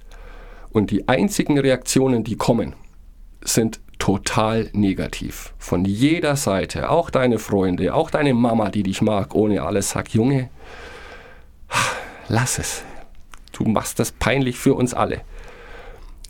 und 0.69 0.92
die 0.92 1.07
einzigen 1.07 1.57
Reaktionen, 1.57 2.24
die 2.24 2.36
kommen, 2.36 2.75
sind 3.43 3.79
total 3.98 4.70
negativ. 4.74 5.53
Von 5.58 5.86
jeder 5.86 6.36
Seite, 6.36 6.89
auch 6.89 7.10
deine 7.10 7.39
Freunde, 7.39 7.93
auch 7.93 8.10
deine 8.10 8.34
Mama, 8.34 8.70
die 8.70 8.84
dich 8.84 9.01
mag, 9.01 9.36
ohne 9.36 9.63
alles 9.63 9.91
sagt, 9.91 10.13
Junge, 10.13 10.50
lass 12.27 12.60
es. 12.60 12.84
Du 13.51 13.65
machst 13.65 14.00
das 14.00 14.12
peinlich 14.12 14.58
für 14.58 14.74
uns 14.74 14.93
alle. 14.93 15.22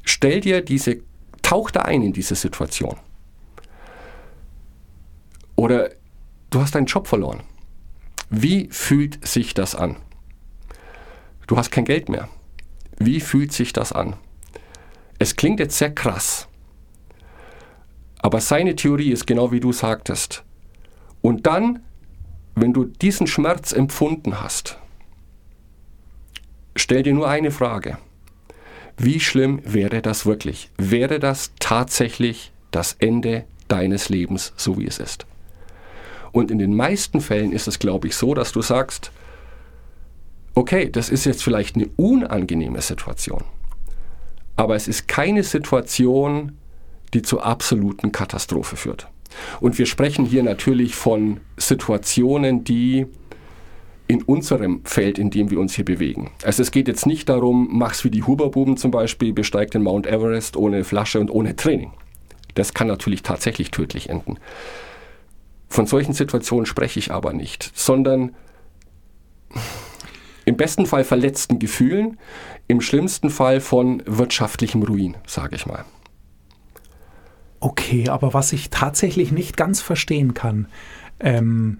Stell 0.03 0.41
dir 0.41 0.61
diese, 0.61 0.97
tauch 1.41 1.71
da 1.71 1.81
ein 1.81 2.01
in 2.01 2.13
diese 2.13 2.35
Situation. 2.35 2.95
Oder 5.61 5.91
du 6.49 6.59
hast 6.59 6.73
deinen 6.73 6.87
Job 6.87 7.05
verloren. 7.05 7.41
Wie 8.31 8.67
fühlt 8.71 9.27
sich 9.27 9.53
das 9.53 9.75
an? 9.75 9.97
Du 11.45 11.55
hast 11.55 11.69
kein 11.69 11.85
Geld 11.85 12.09
mehr. 12.09 12.29
Wie 12.97 13.19
fühlt 13.19 13.51
sich 13.51 13.71
das 13.71 13.91
an? 13.91 14.15
Es 15.19 15.35
klingt 15.35 15.59
jetzt 15.59 15.77
sehr 15.77 15.93
krass, 15.93 16.47
aber 18.23 18.41
seine 18.41 18.75
Theorie 18.75 19.11
ist 19.11 19.27
genau 19.27 19.51
wie 19.51 19.59
du 19.59 19.71
sagtest. 19.71 20.43
Und 21.21 21.45
dann, 21.45 21.83
wenn 22.55 22.73
du 22.73 22.85
diesen 22.85 23.27
Schmerz 23.27 23.71
empfunden 23.71 24.41
hast, 24.41 24.79
stell 26.75 27.03
dir 27.03 27.13
nur 27.13 27.29
eine 27.29 27.51
Frage. 27.51 27.99
Wie 28.97 29.19
schlimm 29.19 29.61
wäre 29.63 30.01
das 30.01 30.25
wirklich? 30.25 30.71
Wäre 30.79 31.19
das 31.19 31.51
tatsächlich 31.59 32.51
das 32.71 32.95
Ende 32.97 33.43
deines 33.67 34.09
Lebens, 34.09 34.53
so 34.57 34.79
wie 34.79 34.87
es 34.87 34.97
ist? 34.97 35.27
Und 36.31 36.51
in 36.51 36.59
den 36.59 36.75
meisten 36.75 37.21
Fällen 37.21 37.51
ist 37.51 37.67
es, 37.67 37.79
glaube 37.79 38.07
ich, 38.07 38.15
so, 38.15 38.33
dass 38.33 38.51
du 38.51 38.61
sagst, 38.61 39.11
okay, 40.55 40.89
das 40.89 41.09
ist 41.09 41.25
jetzt 41.25 41.43
vielleicht 41.43 41.75
eine 41.75 41.89
unangenehme 41.95 42.81
Situation, 42.81 43.43
aber 44.55 44.75
es 44.75 44.87
ist 44.87 45.07
keine 45.07 45.43
Situation, 45.43 46.57
die 47.13 47.21
zur 47.21 47.45
absoluten 47.45 48.11
Katastrophe 48.11 48.75
führt. 48.75 49.07
Und 49.59 49.77
wir 49.77 49.85
sprechen 49.85 50.25
hier 50.25 50.43
natürlich 50.43 50.95
von 50.95 51.39
Situationen, 51.57 52.63
die 52.63 53.05
in 54.07 54.23
unserem 54.23 54.81
Feld, 54.83 55.17
in 55.17 55.29
dem 55.29 55.51
wir 55.51 55.59
uns 55.59 55.75
hier 55.75 55.85
bewegen. 55.85 56.31
Also 56.43 56.61
es 56.61 56.71
geht 56.71 56.89
jetzt 56.89 57.05
nicht 57.05 57.29
darum, 57.29 57.69
mach's 57.71 58.03
wie 58.03 58.11
die 58.11 58.23
Huberbuben 58.23 58.75
zum 58.75 58.91
Beispiel, 58.91 59.31
besteigt 59.31 59.73
den 59.73 59.83
Mount 59.83 60.05
Everest 60.05 60.57
ohne 60.57 60.83
Flasche 60.83 61.19
und 61.21 61.31
ohne 61.31 61.55
Training. 61.55 61.93
Das 62.55 62.73
kann 62.73 62.87
natürlich 62.87 63.23
tatsächlich 63.23 63.71
tödlich 63.71 64.09
enden. 64.09 64.37
Von 65.71 65.87
solchen 65.87 66.11
Situationen 66.11 66.65
spreche 66.65 66.99
ich 66.99 67.13
aber 67.13 67.31
nicht, 67.31 67.71
sondern 67.73 68.35
im 70.43 70.57
besten 70.57 70.85
Fall 70.85 71.05
verletzten 71.05 71.59
Gefühlen, 71.59 72.17
im 72.67 72.81
schlimmsten 72.81 73.29
Fall 73.29 73.61
von 73.61 74.03
wirtschaftlichem 74.05 74.83
Ruin, 74.83 75.15
sage 75.25 75.55
ich 75.55 75.65
mal. 75.65 75.85
Okay, 77.61 78.09
aber 78.09 78.33
was 78.33 78.51
ich 78.51 78.69
tatsächlich 78.69 79.31
nicht 79.31 79.55
ganz 79.55 79.79
verstehen 79.79 80.33
kann, 80.33 80.67
ähm, 81.21 81.77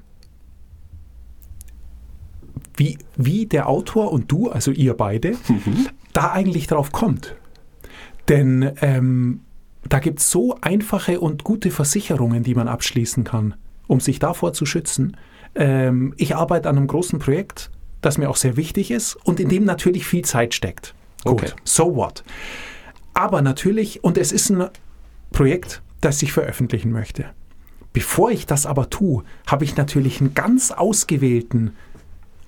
wie, 2.77 2.97
wie 3.17 3.45
der 3.45 3.67
Autor 3.67 4.13
und 4.13 4.31
du, 4.31 4.49
also 4.49 4.71
ihr 4.71 4.93
beide, 4.93 5.35
da 6.13 6.31
eigentlich 6.31 6.67
drauf 6.67 6.93
kommt. 6.93 7.35
Denn 8.29 8.71
ähm, 8.79 9.41
da 9.83 9.99
gibt 9.99 10.19
es 10.19 10.31
so 10.31 10.55
einfache 10.61 11.19
und 11.19 11.43
gute 11.43 11.71
Versicherungen, 11.71 12.43
die 12.43 12.55
man 12.55 12.69
abschließen 12.69 13.25
kann, 13.25 13.55
um 13.91 13.99
sich 13.99 14.19
davor 14.19 14.53
zu 14.53 14.65
schützen. 14.65 15.17
Ähm, 15.53 16.13
ich 16.15 16.33
arbeite 16.33 16.69
an 16.69 16.77
einem 16.77 16.87
großen 16.87 17.19
Projekt, 17.19 17.69
das 17.99 18.17
mir 18.17 18.29
auch 18.29 18.37
sehr 18.37 18.55
wichtig 18.55 18.89
ist 18.89 19.15
und 19.25 19.41
in 19.41 19.49
dem 19.49 19.65
natürlich 19.65 20.05
viel 20.05 20.23
Zeit 20.23 20.53
steckt. 20.53 20.95
Gut, 21.25 21.43
Okay. 21.43 21.51
so 21.65 21.93
what. 21.97 22.23
Aber 23.13 23.41
natürlich, 23.41 24.01
und 24.01 24.17
es 24.17 24.31
ist 24.31 24.49
ein 24.49 24.69
Projekt, 25.33 25.81
das 25.99 26.21
ich 26.21 26.31
veröffentlichen 26.31 26.93
möchte. 26.93 27.25
Bevor 27.91 28.31
ich 28.31 28.45
das 28.45 28.65
aber 28.65 28.89
tue, 28.89 29.25
habe 29.45 29.65
ich 29.65 29.75
natürlich 29.75 30.21
einen 30.21 30.33
ganz 30.33 30.71
ausgewählten 30.71 31.75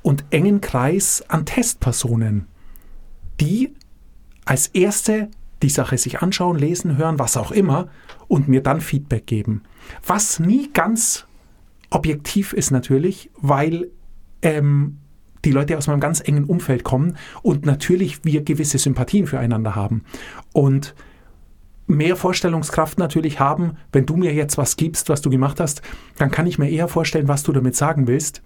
und 0.02 0.24
engen 0.30 0.62
Kreis 0.62 1.26
an 1.28 1.46
Testpersonen, 1.46 2.48
die 3.42 3.74
als 4.46 4.68
erste 4.68 5.28
die 5.62 5.70
Sache 5.70 5.98
sich 5.98 6.22
anschauen, 6.22 6.58
lesen, 6.58 6.96
hören, 6.96 7.20
was 7.20 7.36
auch 7.36 7.52
immer 7.52 7.90
und 8.30 8.48
mir 8.48 8.64
dann 8.64 8.80
Feedback 8.80 9.28
geben. 9.28 9.64
Was 10.08 10.40
nie 10.40 10.70
ganz 10.72 11.26
objektiv 11.94 12.54
ist 12.54 12.72
natürlich, 12.72 13.30
weil 13.40 13.90
ähm, 14.42 14.98
die 15.46 15.52
Leute 15.52 15.78
aus 15.78 15.88
meinem 15.88 16.00
ganz 16.00 16.22
engen 16.22 16.46
Umfeld 16.46 16.84
kommen 16.84 17.18
und 17.42 17.66
natürlich 17.66 18.24
wir 18.24 18.44
gewisse 18.44 18.78
Sympathien 18.78 19.28
füreinander 19.28 19.76
haben. 19.76 20.04
Und 20.54 20.96
mehr 21.86 22.16
Vorstellungskraft 22.16 22.98
natürlich 22.98 23.40
haben, 23.40 23.74
wenn 23.92 24.06
du 24.06 24.16
mir 24.16 24.34
jetzt 24.34 24.58
was 24.58 24.78
gibst, 24.78 25.10
was 25.10 25.22
du 25.22 25.30
gemacht 25.30 25.60
hast, 25.60 25.82
dann 26.18 26.32
kann 26.32 26.48
ich 26.48 26.58
mir 26.58 26.70
eher 26.70 26.88
vorstellen, 26.88 27.28
was 27.28 27.44
du 27.44 27.52
damit 27.52 27.76
sagen 27.76 28.08
willst, 28.08 28.42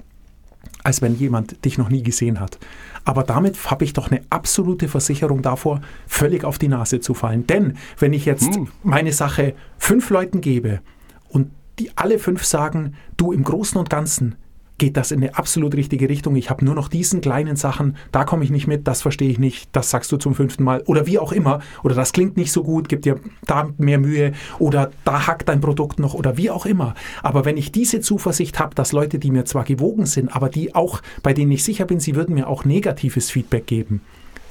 als 0.83 1.01
wenn 1.01 1.15
jemand 1.15 1.63
dich 1.63 1.77
noch 1.77 1.89
nie 1.89 2.03
gesehen 2.03 2.39
hat. 2.39 2.57
Aber 3.05 3.23
damit 3.23 3.69
habe 3.69 3.85
ich 3.85 3.93
doch 3.93 4.11
eine 4.11 4.21
absolute 4.29 4.87
Versicherung 4.87 5.41
davor, 5.41 5.81
völlig 6.07 6.43
auf 6.43 6.57
die 6.57 6.67
Nase 6.67 6.99
zu 6.99 7.13
fallen. 7.13 7.47
Denn 7.47 7.77
wenn 7.99 8.11
ich 8.11 8.25
jetzt 8.25 8.55
Hm. 8.55 8.67
meine 8.83 9.13
Sache 9.13 9.53
fünf 9.77 10.09
Leuten 10.09 10.41
gebe 10.41 10.81
und 11.29 11.51
die 11.79 11.91
alle 11.95 12.19
fünf 12.19 12.43
sagen, 12.43 12.95
du 13.17 13.31
im 13.31 13.43
Großen 13.43 13.77
und 13.77 13.89
Ganzen 13.89 14.35
geht 14.77 14.95
das 14.95 15.11
in 15.11 15.23
eine 15.23 15.35
absolut 15.35 15.75
richtige 15.75 16.07
Richtung. 16.07 16.35
Ich 16.35 16.49
habe 16.49 16.63
nur 16.63 16.75
noch 16.75 16.87
diesen 16.87 17.21
kleinen 17.21 17.55
Sachen, 17.55 17.97
da 18.11 18.25
komme 18.25 18.43
ich 18.43 18.51
nicht 18.51 18.67
mit, 18.67 18.87
das 18.87 19.01
verstehe 19.01 19.29
ich 19.29 19.39
nicht, 19.39 19.69
das 19.71 19.89
sagst 19.89 20.11
du 20.11 20.17
zum 20.17 20.35
fünften 20.35 20.63
Mal 20.63 20.83
oder 20.85 21.07
wie 21.07 21.17
auch 21.17 21.31
immer. 21.31 21.61
Oder 21.83 21.95
das 21.95 22.13
klingt 22.13 22.37
nicht 22.37 22.51
so 22.51 22.63
gut, 22.63 22.87
gib 22.87 23.01
dir 23.01 23.19
da 23.45 23.69
mehr 23.77 23.97
Mühe 23.97 24.33
oder 24.59 24.91
da 25.03 25.25
hackt 25.25 25.49
dein 25.49 25.61
Produkt 25.61 25.99
noch 25.99 26.13
oder 26.13 26.37
wie 26.37 26.51
auch 26.51 26.65
immer. 26.65 26.93
Aber 27.23 27.43
wenn 27.45 27.57
ich 27.57 27.71
diese 27.71 28.01
Zuversicht 28.01 28.59
habe, 28.59 28.75
dass 28.75 28.91
Leute, 28.91 29.17
die 29.17 29.31
mir 29.31 29.45
zwar 29.45 29.63
gewogen 29.63 30.05
sind, 30.05 30.35
aber 30.35 30.49
die 30.49 30.75
auch, 30.75 31.01
bei 31.23 31.33
denen 31.33 31.51
ich 31.51 31.63
sicher 31.63 31.85
bin, 31.85 31.99
sie 31.99 32.15
würden 32.15 32.35
mir 32.35 32.47
auch 32.47 32.63
negatives 32.63 33.31
Feedback 33.31 33.65
geben, 33.65 34.01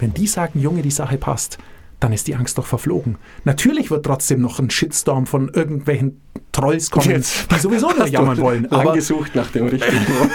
wenn 0.01 0.13
die 0.13 0.27
sagen, 0.27 0.61
Junge, 0.61 0.83
die 0.83 0.91
Sache 0.91 1.19
passt, 1.19 1.59
dann 2.01 2.13
ist 2.13 2.27
die 2.27 2.35
Angst 2.35 2.59
doch 2.59 2.67
verflogen. 2.67 3.17
Natürlich 3.45 3.91
wird 3.91 4.05
trotzdem 4.05 4.41
noch 4.41 4.59
ein 4.59 4.71
Shitstorm 4.71 5.27
von 5.27 5.49
irgendwelchen 5.49 6.21
Trolls 6.53 6.91
kommen, 6.91 7.11
Jetzt 7.11 7.51
die 7.51 7.59
sowieso 7.59 7.91
nur 7.91 8.07
jammern 8.07 8.39
wollen. 8.39 8.71
Aber, 8.71 8.91
Angesucht 8.91 9.35
nach 9.35 9.51
dem 9.51 9.67
richtigen 9.67 10.07
Wort. 10.09 10.31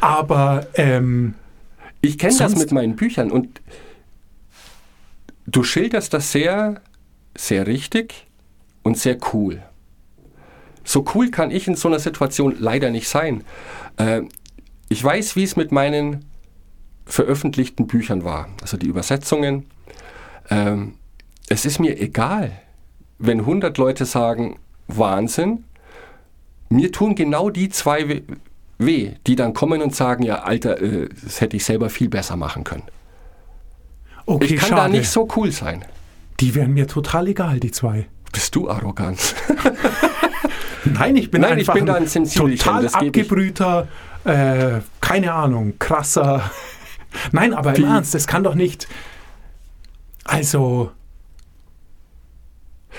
aber 0.00 0.66
ähm, 0.74 1.34
Ich 2.00 2.18
kenne 2.18 2.36
das 2.36 2.56
mit 2.56 2.72
meinen 2.72 2.96
Büchern 2.96 3.30
und 3.30 3.60
du 5.46 5.62
schilderst 5.62 6.12
das 6.12 6.32
sehr, 6.32 6.80
sehr 7.36 7.66
richtig 7.66 8.26
und 8.82 8.98
sehr 8.98 9.18
cool. 9.32 9.62
So 10.84 11.04
cool 11.14 11.30
kann 11.30 11.50
ich 11.50 11.68
in 11.68 11.76
so 11.76 11.88
einer 11.88 11.98
Situation 12.00 12.56
leider 12.58 12.90
nicht 12.90 13.08
sein. 13.08 13.44
Äh, 13.96 14.22
ich 14.88 15.02
weiß, 15.04 15.36
wie 15.36 15.44
es 15.44 15.54
mit 15.54 15.70
meinen 15.70 16.24
veröffentlichten 17.06 17.86
Büchern 17.86 18.24
war, 18.24 18.48
also 18.60 18.76
die 18.76 18.86
Übersetzungen. 18.86 19.66
Ähm, 20.50 20.94
es 21.48 21.64
ist 21.64 21.78
mir 21.78 22.00
egal, 22.00 22.52
wenn 23.18 23.40
100 23.40 23.76
Leute 23.78 24.04
sagen, 24.04 24.58
Wahnsinn, 24.88 25.64
mir 26.68 26.92
tun 26.92 27.14
genau 27.14 27.50
die 27.50 27.68
zwei 27.68 28.08
we- 28.08 28.22
weh, 28.78 29.12
die 29.26 29.36
dann 29.36 29.52
kommen 29.54 29.82
und 29.82 29.94
sagen, 29.94 30.22
ja, 30.22 30.42
Alter, 30.42 30.80
äh, 30.80 31.08
das 31.22 31.40
hätte 31.40 31.56
ich 31.56 31.64
selber 31.64 31.90
viel 31.90 32.08
besser 32.08 32.36
machen 32.36 32.64
können. 32.64 32.84
okay, 34.26 34.54
ich 34.54 34.56
kann 34.60 34.70
schade. 34.70 34.82
da 34.82 34.88
nicht 34.88 35.08
so 35.08 35.28
cool 35.36 35.50
sein. 35.52 35.84
Die 36.40 36.54
wären 36.54 36.72
mir 36.72 36.86
total 36.86 37.28
egal, 37.28 37.60
die 37.60 37.70
zwei. 37.70 38.06
Bist 38.32 38.54
du 38.54 38.70
arrogant? 38.70 39.34
Nein, 40.84 41.16
ich 41.16 41.30
bin 41.30 41.42
Nein, 41.42 41.54
ich 41.58 41.68
einfach 41.68 41.74
bin 41.74 41.86
da 41.86 41.94
ein 41.94 42.06
Sensibelchen, 42.06 42.58
total 42.64 42.84
ich. 42.86 42.94
abgebrühter, 42.94 43.88
äh, 44.24 44.80
keine 45.00 45.32
Ahnung, 45.34 45.74
krasser. 45.78 46.50
Nein, 47.32 47.52
aber 47.52 47.76
im 47.76 47.82
Wie- 47.82 47.86
Ernst, 47.88 48.14
das 48.14 48.26
kann 48.26 48.42
doch 48.44 48.54
nicht. 48.54 48.88
Also, 50.24 50.92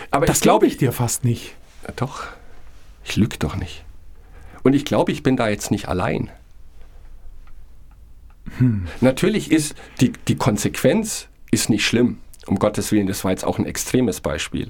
Aber 0.09 0.25
das 0.25 0.41
glaube 0.41 0.67
ich 0.67 0.77
dir 0.77 0.91
fast 0.91 1.23
nicht. 1.23 1.55
Ja, 1.83 1.93
Doch, 1.95 2.27
ich 3.03 3.15
lüge 3.15 3.37
doch 3.37 3.55
nicht. 3.55 3.83
Und 4.63 4.73
ich 4.73 4.85
glaube, 4.85 5.11
ich 5.11 5.23
bin 5.23 5.37
da 5.37 5.49
jetzt 5.49 5.71
nicht 5.71 5.87
allein. 5.87 6.29
Natürlich 9.01 9.51
ist 9.51 9.75
die, 9.99 10.11
die 10.27 10.35
Konsequenz 10.35 11.27
ist 11.51 11.69
nicht 11.69 11.85
schlimm. 11.85 12.19
Um 12.47 12.57
Gottes 12.57 12.91
Willen, 12.91 13.07
das 13.07 13.23
war 13.23 13.31
jetzt 13.31 13.45
auch 13.45 13.59
ein 13.59 13.65
extremes 13.65 14.19
Beispiel. 14.19 14.69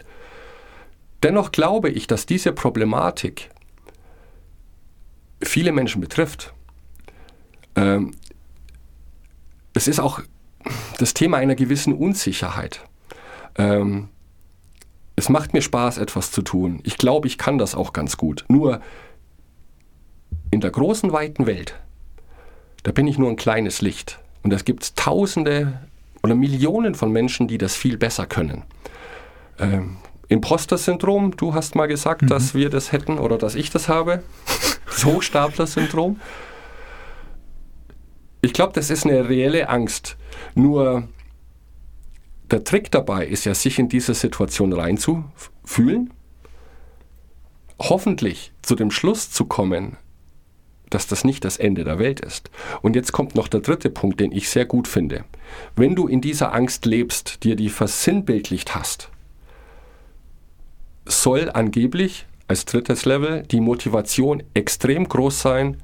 Dennoch 1.24 1.52
glaube 1.52 1.90
ich, 1.90 2.08
dass 2.08 2.26
diese 2.26 2.52
Problematik 2.52 3.50
viele 5.42 5.72
Menschen 5.72 6.02
betrifft. 6.02 6.54
Ähm, 7.76 8.12
es 9.74 9.88
ist 9.88 10.00
auch 10.00 10.22
das 10.98 11.14
Thema 11.14 11.38
einer 11.38 11.56
gewissen 11.56 11.94
Unsicherheit. 11.94 12.82
Ähm, 13.58 14.10
es 15.16 15.30
macht 15.30 15.54
mir 15.54 15.62
Spaß, 15.62 15.98
etwas 15.98 16.32
zu 16.32 16.42
tun. 16.42 16.80
Ich 16.84 16.98
glaube, 16.98 17.28
ich 17.28 17.38
kann 17.38 17.58
das 17.58 17.76
auch 17.76 17.94
ganz 17.94 18.18
gut. 18.18 18.46
Nur 18.48 18.82
in 20.50 20.62
der 20.62 20.72
großen, 20.72 21.12
weiten 21.12 21.46
Welt, 21.46 21.76
da 22.84 22.92
bin 22.92 23.08
ich 23.08 23.18
nur 23.18 23.30
ein 23.30 23.36
kleines 23.36 23.82
Licht. 23.82 24.20
Und 24.44 24.54
es 24.54 24.66
gibt 24.66 24.96
Tausende 24.96 25.80
oder 26.24 26.36
Millionen 26.36 26.96
von 26.96 27.12
Menschen, 27.12 27.48
die 27.48 27.58
das 27.58 27.76
viel 27.76 27.98
besser 27.98 28.26
können. 28.26 28.64
Ähm, 29.60 29.98
Imposter-Syndrom, 30.28 31.36
du 31.36 31.54
hast 31.54 31.76
mal 31.76 31.88
gesagt, 31.88 32.30
dass 32.30 32.56
wir 32.56 32.70
das 32.70 32.92
hätten 32.92 33.20
oder 33.20 33.38
dass 33.38 33.56
ich 33.56 33.70
das 33.70 33.90
habe. 33.90 34.24
Das 34.86 35.06
Hochstapler-Syndrom. 35.06 36.20
Ich 38.42 38.54
glaube, 38.54 38.74
das 38.74 38.90
ist 38.90 39.06
eine 39.06 39.30
reelle 39.30 39.70
Angst. 39.70 40.18
Nur 40.56 41.08
der 42.50 42.64
Trick 42.64 42.92
dabei 42.92 43.26
ist 43.26 43.46
ja, 43.46 43.54
sich 43.54 43.80
in 43.80 43.88
diese 43.88 44.14
Situation 44.14 44.74
reinzufühlen, 44.74 46.12
hoffentlich 47.80 48.52
zu 48.62 48.76
dem 48.76 48.92
Schluss 48.92 49.32
zu 49.32 49.46
kommen, 49.46 49.98
dass 50.90 51.08
das 51.08 51.24
nicht 51.24 51.46
das 51.46 51.58
Ende 51.58 51.84
der 51.84 52.00
Welt 52.00 52.20
ist. 52.20 52.52
Und 52.82 52.96
jetzt 52.96 53.14
kommt 53.14 53.36
noch 53.36 53.48
der 53.48 53.62
dritte 53.62 53.90
Punkt, 53.90 54.20
den 54.20 54.32
ich 54.32 54.50
sehr 54.50 54.66
gut 54.66 54.88
finde. 54.88 55.24
Wenn 55.76 55.96
du 55.96 56.08
in 56.08 56.20
dieser 56.20 56.54
Angst 56.54 56.86
lebst, 56.86 57.44
dir 57.44 57.56
die 57.56 57.70
versinnbildlicht 57.70 58.76
hast, 58.76 59.10
soll 61.06 61.50
angeblich 61.50 62.26
als 62.48 62.66
drittes 62.66 63.06
Level 63.06 63.44
die 63.44 63.62
Motivation 63.62 64.44
extrem 64.54 65.08
groß 65.08 65.42
sein, 65.42 65.78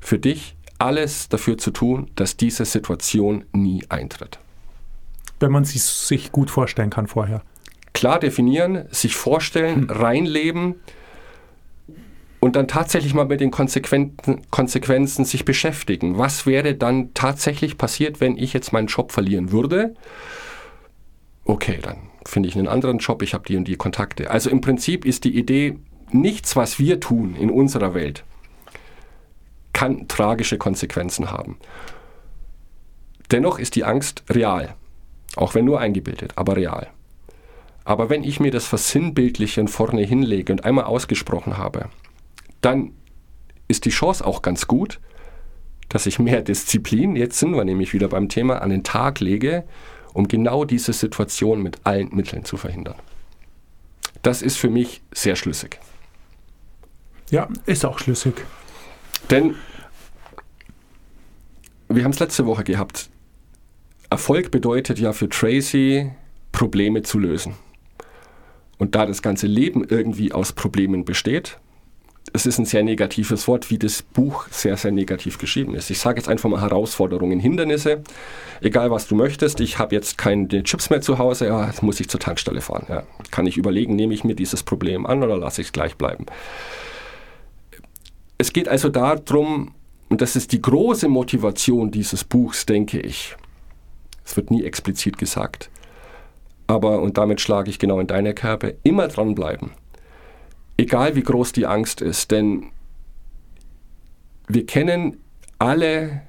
für 0.00 0.18
dich 0.18 0.56
alles 0.82 1.28
dafür 1.28 1.56
zu 1.56 1.70
tun, 1.70 2.10
dass 2.16 2.36
diese 2.36 2.64
Situation 2.64 3.44
nie 3.52 3.84
eintritt. 3.88 4.38
Wenn 5.40 5.52
man 5.52 5.64
sie 5.64 5.78
sich 5.78 6.32
gut 6.32 6.50
vorstellen 6.50 6.90
kann 6.90 7.06
vorher. 7.06 7.42
klar 7.94 8.18
definieren, 8.18 8.86
sich 8.90 9.14
vorstellen, 9.16 9.88
reinleben 9.90 10.76
und 12.40 12.56
dann 12.56 12.66
tatsächlich 12.66 13.14
mal 13.14 13.26
mit 13.26 13.40
den 13.40 13.50
Konsequenzen, 13.52 14.40
Konsequenzen 14.50 15.24
sich 15.24 15.44
beschäftigen. 15.44 16.18
Was 16.18 16.46
wäre 16.46 16.74
dann 16.74 17.14
tatsächlich 17.14 17.78
passiert, 17.78 18.20
wenn 18.20 18.36
ich 18.36 18.52
jetzt 18.52 18.72
meinen 18.72 18.88
Job 18.88 19.12
verlieren 19.12 19.52
würde? 19.52 19.94
Okay, 21.44 21.78
dann 21.80 21.98
finde 22.26 22.48
ich 22.48 22.56
einen 22.56 22.68
anderen 22.68 22.98
Job, 22.98 23.22
ich 23.22 23.34
habe 23.34 23.44
die 23.46 23.56
und 23.56 23.68
die 23.68 23.76
Kontakte. 23.76 24.30
Also 24.30 24.50
im 24.50 24.60
Prinzip 24.60 25.04
ist 25.04 25.24
die 25.24 25.36
Idee, 25.36 25.78
nichts, 26.10 26.56
was 26.56 26.78
wir 26.78 26.98
tun 26.98 27.36
in 27.36 27.50
unserer 27.50 27.94
Welt, 27.94 28.24
kann 29.82 30.06
tragische 30.06 30.58
Konsequenzen 30.58 31.32
haben. 31.32 31.58
Dennoch 33.32 33.58
ist 33.58 33.74
die 33.74 33.82
Angst 33.82 34.22
real, 34.30 34.76
auch 35.34 35.56
wenn 35.56 35.64
nur 35.64 35.80
eingebildet, 35.80 36.34
aber 36.36 36.54
real. 36.54 36.86
Aber 37.82 38.08
wenn 38.08 38.22
ich 38.22 38.38
mir 38.38 38.52
das 38.52 38.64
versinnbildliche 38.64 39.60
und 39.60 39.66
vorne 39.66 40.02
hinlege 40.02 40.52
und 40.52 40.64
einmal 40.64 40.84
ausgesprochen 40.84 41.58
habe, 41.58 41.88
dann 42.60 42.92
ist 43.66 43.84
die 43.84 43.90
Chance 43.90 44.24
auch 44.24 44.42
ganz 44.42 44.68
gut, 44.68 45.00
dass 45.88 46.06
ich 46.06 46.20
mehr 46.20 46.42
Disziplin, 46.48 47.16
jetzt 47.16 47.40
sind 47.40 47.50
wir 47.50 47.64
nämlich 47.64 47.92
wieder 47.92 48.06
beim 48.06 48.28
Thema, 48.28 48.62
an 48.62 48.70
den 48.70 48.84
Tag 48.84 49.18
lege, 49.18 49.64
um 50.14 50.28
genau 50.28 50.64
diese 50.64 50.92
Situation 50.92 51.60
mit 51.60 51.80
allen 51.82 52.14
Mitteln 52.14 52.44
zu 52.44 52.56
verhindern. 52.56 53.00
Das 54.22 54.42
ist 54.42 54.58
für 54.58 54.70
mich 54.70 55.02
sehr 55.10 55.34
schlüssig. 55.34 55.80
Ja, 57.30 57.48
ist 57.66 57.84
auch 57.84 57.98
schlüssig. 57.98 58.34
Denn 59.28 59.56
wir 61.96 62.04
haben 62.04 62.12
es 62.12 62.20
letzte 62.20 62.46
Woche 62.46 62.64
gehabt. 62.64 63.10
Erfolg 64.10 64.50
bedeutet 64.50 64.98
ja 64.98 65.12
für 65.12 65.28
Tracy, 65.28 66.10
Probleme 66.52 67.02
zu 67.02 67.18
lösen. 67.18 67.54
Und 68.78 68.94
da 68.94 69.06
das 69.06 69.22
ganze 69.22 69.46
Leben 69.46 69.84
irgendwie 69.84 70.32
aus 70.32 70.52
Problemen 70.52 71.04
besteht, 71.04 71.58
es 72.32 72.46
ist 72.46 72.58
ein 72.58 72.64
sehr 72.64 72.82
negatives 72.82 73.46
Wort, 73.48 73.70
wie 73.70 73.78
das 73.78 74.02
Buch 74.02 74.46
sehr, 74.50 74.76
sehr 74.76 74.90
negativ 74.90 75.38
geschrieben 75.38 75.74
ist. 75.74 75.90
Ich 75.90 75.98
sage 75.98 76.18
jetzt 76.18 76.28
einfach 76.28 76.48
mal 76.48 76.60
Herausforderungen, 76.60 77.40
Hindernisse. 77.40 78.02
Egal 78.60 78.90
was 78.90 79.06
du 79.06 79.14
möchtest, 79.14 79.60
ich 79.60 79.78
habe 79.78 79.94
jetzt 79.94 80.16
keine 80.18 80.48
Chips 80.62 80.88
mehr 80.88 81.00
zu 81.00 81.18
Hause, 81.18 81.46
ja, 81.46 81.66
jetzt 81.66 81.82
muss 81.82 82.00
ich 82.00 82.08
zur 82.08 82.20
Tankstelle 82.20 82.60
fahren. 82.60 82.86
Ja. 82.88 83.02
Kann 83.30 83.46
ich 83.46 83.56
überlegen, 83.56 83.96
nehme 83.96 84.14
ich 84.14 84.24
mir 84.24 84.34
dieses 84.34 84.62
Problem 84.62 85.04
an 85.04 85.22
oder 85.22 85.36
lasse 85.36 85.60
ich 85.60 85.68
es 85.68 85.72
gleich 85.72 85.96
bleiben. 85.96 86.26
Es 88.38 88.52
geht 88.52 88.68
also 88.68 88.88
darum, 88.88 89.74
und 90.12 90.20
das 90.20 90.36
ist 90.36 90.52
die 90.52 90.62
große 90.62 91.08
Motivation 91.08 91.90
dieses 91.90 92.22
Buchs, 92.22 92.66
denke 92.66 93.00
ich. 93.00 93.36
Es 94.24 94.36
wird 94.36 94.52
nie 94.52 94.62
explizit 94.64 95.18
gesagt. 95.18 95.70
Aber, 96.68 97.02
und 97.02 97.18
damit 97.18 97.40
schlage 97.40 97.70
ich 97.70 97.80
genau 97.80 97.98
in 97.98 98.06
deine 98.06 98.32
Kerbe, 98.32 98.76
immer 98.84 99.08
dranbleiben 99.08 99.72
egal 100.76 101.14
wie 101.14 101.22
groß 101.22 101.52
die 101.52 101.66
Angst 101.66 102.00
ist, 102.00 102.30
denn 102.30 102.70
wir 104.48 104.66
kennen 104.66 105.18
alle 105.58 106.22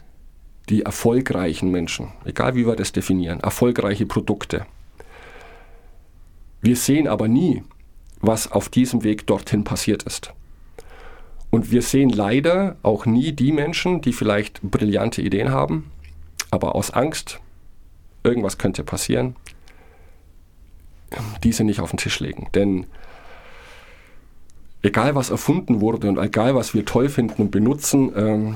die 0.70 0.84
erfolgreichen 0.84 1.72
Menschen, 1.72 2.14
egal 2.24 2.56
wie 2.56 2.66
wir 2.66 2.76
das 2.76 2.92
definieren, 2.92 3.40
erfolgreiche 3.40 4.06
Produkte. 4.06 4.66
Wir 6.62 6.76
sehen 6.76 7.08
aber 7.08 7.28
nie, 7.28 7.64
was 8.22 8.50
auf 8.52 8.70
diesem 8.70 9.04
Weg 9.04 9.28
dorthin 9.28 9.64
passiert 9.66 10.04
ist. 10.04 10.34
Und 11.54 11.70
wir 11.70 11.84
sehen 11.84 12.10
leider 12.10 12.78
auch 12.82 13.06
nie 13.06 13.32
die 13.32 13.52
Menschen, 13.52 14.02
die 14.02 14.12
vielleicht 14.12 14.60
brillante 14.64 15.22
Ideen 15.22 15.52
haben, 15.52 15.92
aber 16.50 16.74
aus 16.74 16.90
Angst, 16.90 17.42
irgendwas 18.24 18.58
könnte 18.58 18.84
passieren, 18.84 19.36
diese 21.44 21.64
nicht 21.64 21.80
auf 21.80 21.92
den 21.92 21.98
Tisch 21.98 22.20
legen. 22.20 22.48
Denn 22.56 22.88
egal 24.82 25.14
was 25.14 25.30
erfunden 25.30 25.80
wurde 25.80 26.10
und 26.10 26.18
egal 26.18 26.56
was 26.56 26.74
wir 26.74 26.86
toll 26.86 27.08
finden 27.08 27.44
und 27.44 27.52
benutzen, 27.52 28.12
ähm, 28.16 28.56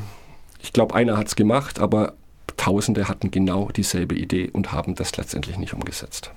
ich 0.60 0.74
glaube, 0.74 0.96
einer 0.96 1.18
hat 1.18 1.28
es 1.28 1.36
gemacht, 1.36 1.78
aber 1.78 2.16
Tausende 2.56 3.08
hatten 3.08 3.30
genau 3.30 3.70
dieselbe 3.70 4.16
Idee 4.16 4.50
und 4.52 4.72
haben 4.72 4.96
das 4.96 5.16
letztendlich 5.18 5.60
nicht 5.60 5.76
umgesetzt. 5.76 6.32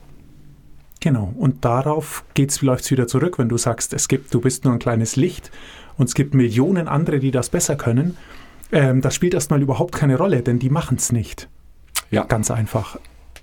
Genau, 1.00 1.32
und 1.38 1.64
darauf 1.64 2.22
läuft 2.60 2.84
es 2.84 2.90
wieder 2.90 3.06
zurück, 3.06 3.38
wenn 3.38 3.48
du 3.48 3.56
sagst, 3.56 3.94
es 3.94 4.06
gibt, 4.06 4.34
du 4.34 4.42
bist 4.42 4.64
nur 4.64 4.74
ein 4.74 4.78
kleines 4.78 5.16
Licht 5.16 5.50
und 6.00 6.06
es 6.06 6.14
gibt 6.14 6.32
Millionen 6.32 6.88
andere, 6.88 7.18
die 7.18 7.30
das 7.30 7.50
besser 7.50 7.76
können. 7.76 8.16
Ähm, 8.72 9.02
das 9.02 9.14
spielt 9.14 9.34
erstmal 9.34 9.60
überhaupt 9.60 9.94
keine 9.94 10.16
Rolle, 10.16 10.40
denn 10.40 10.58
die 10.58 10.70
machen 10.70 10.96
es 10.96 11.12
nicht. 11.12 11.46
Ja. 12.10 12.24
Ganz 12.24 12.50
einfach. 12.50 12.98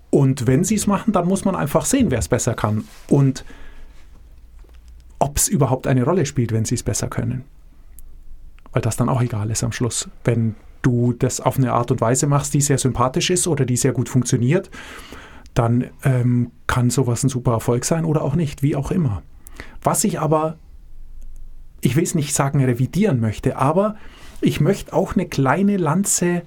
Und 0.09 0.47
wenn 0.47 0.63
sie 0.63 0.73
es 0.73 0.87
machen, 0.87 1.13
dann 1.13 1.27
muss 1.27 1.45
man 1.45 1.55
einfach 1.55 1.85
sehen, 1.85 2.09
wer 2.09 2.17
es 2.17 2.27
besser 2.27 2.55
kann. 2.55 2.85
Und 3.09 3.45
ob 5.19 5.37
es 5.37 5.47
überhaupt 5.47 5.85
eine 5.85 6.03
Rolle 6.03 6.25
spielt, 6.25 6.51
wenn 6.51 6.65
sie 6.65 6.73
es 6.73 6.81
besser 6.81 7.09
können. 7.09 7.43
Weil 8.71 8.81
das 8.81 8.97
dann 8.97 9.07
auch 9.07 9.21
egal 9.21 9.51
ist 9.51 9.63
am 9.63 9.71
Schluss. 9.71 10.09
Wenn 10.23 10.55
du 10.81 11.13
das 11.13 11.39
auf 11.39 11.59
eine 11.59 11.73
Art 11.73 11.91
und 11.91 12.01
Weise 12.01 12.25
machst, 12.25 12.55
die 12.55 12.61
sehr 12.61 12.79
sympathisch 12.79 13.29
ist 13.29 13.47
oder 13.47 13.65
die 13.65 13.77
sehr 13.77 13.91
gut 13.91 14.09
funktioniert, 14.09 14.71
dann 15.53 15.91
ähm, 16.03 16.49
kann 16.65 16.89
sowas 16.89 17.23
ein 17.23 17.29
super 17.29 17.51
Erfolg 17.51 17.85
sein 17.85 18.03
oder 18.03 18.23
auch 18.23 18.33
nicht, 18.33 18.63
wie 18.63 18.75
auch 18.75 18.89
immer. 18.89 19.21
Was 19.83 20.03
ich 20.03 20.19
aber, 20.19 20.57
ich 21.81 21.95
will 21.95 22.03
es 22.03 22.15
nicht 22.15 22.33
sagen 22.33 22.63
revidieren 22.63 23.19
möchte, 23.19 23.57
aber 23.57 23.95
ich 24.41 24.59
möchte 24.59 24.93
auch 24.93 25.15
eine 25.15 25.25
kleine 25.25 25.77
Lanze 25.77 26.43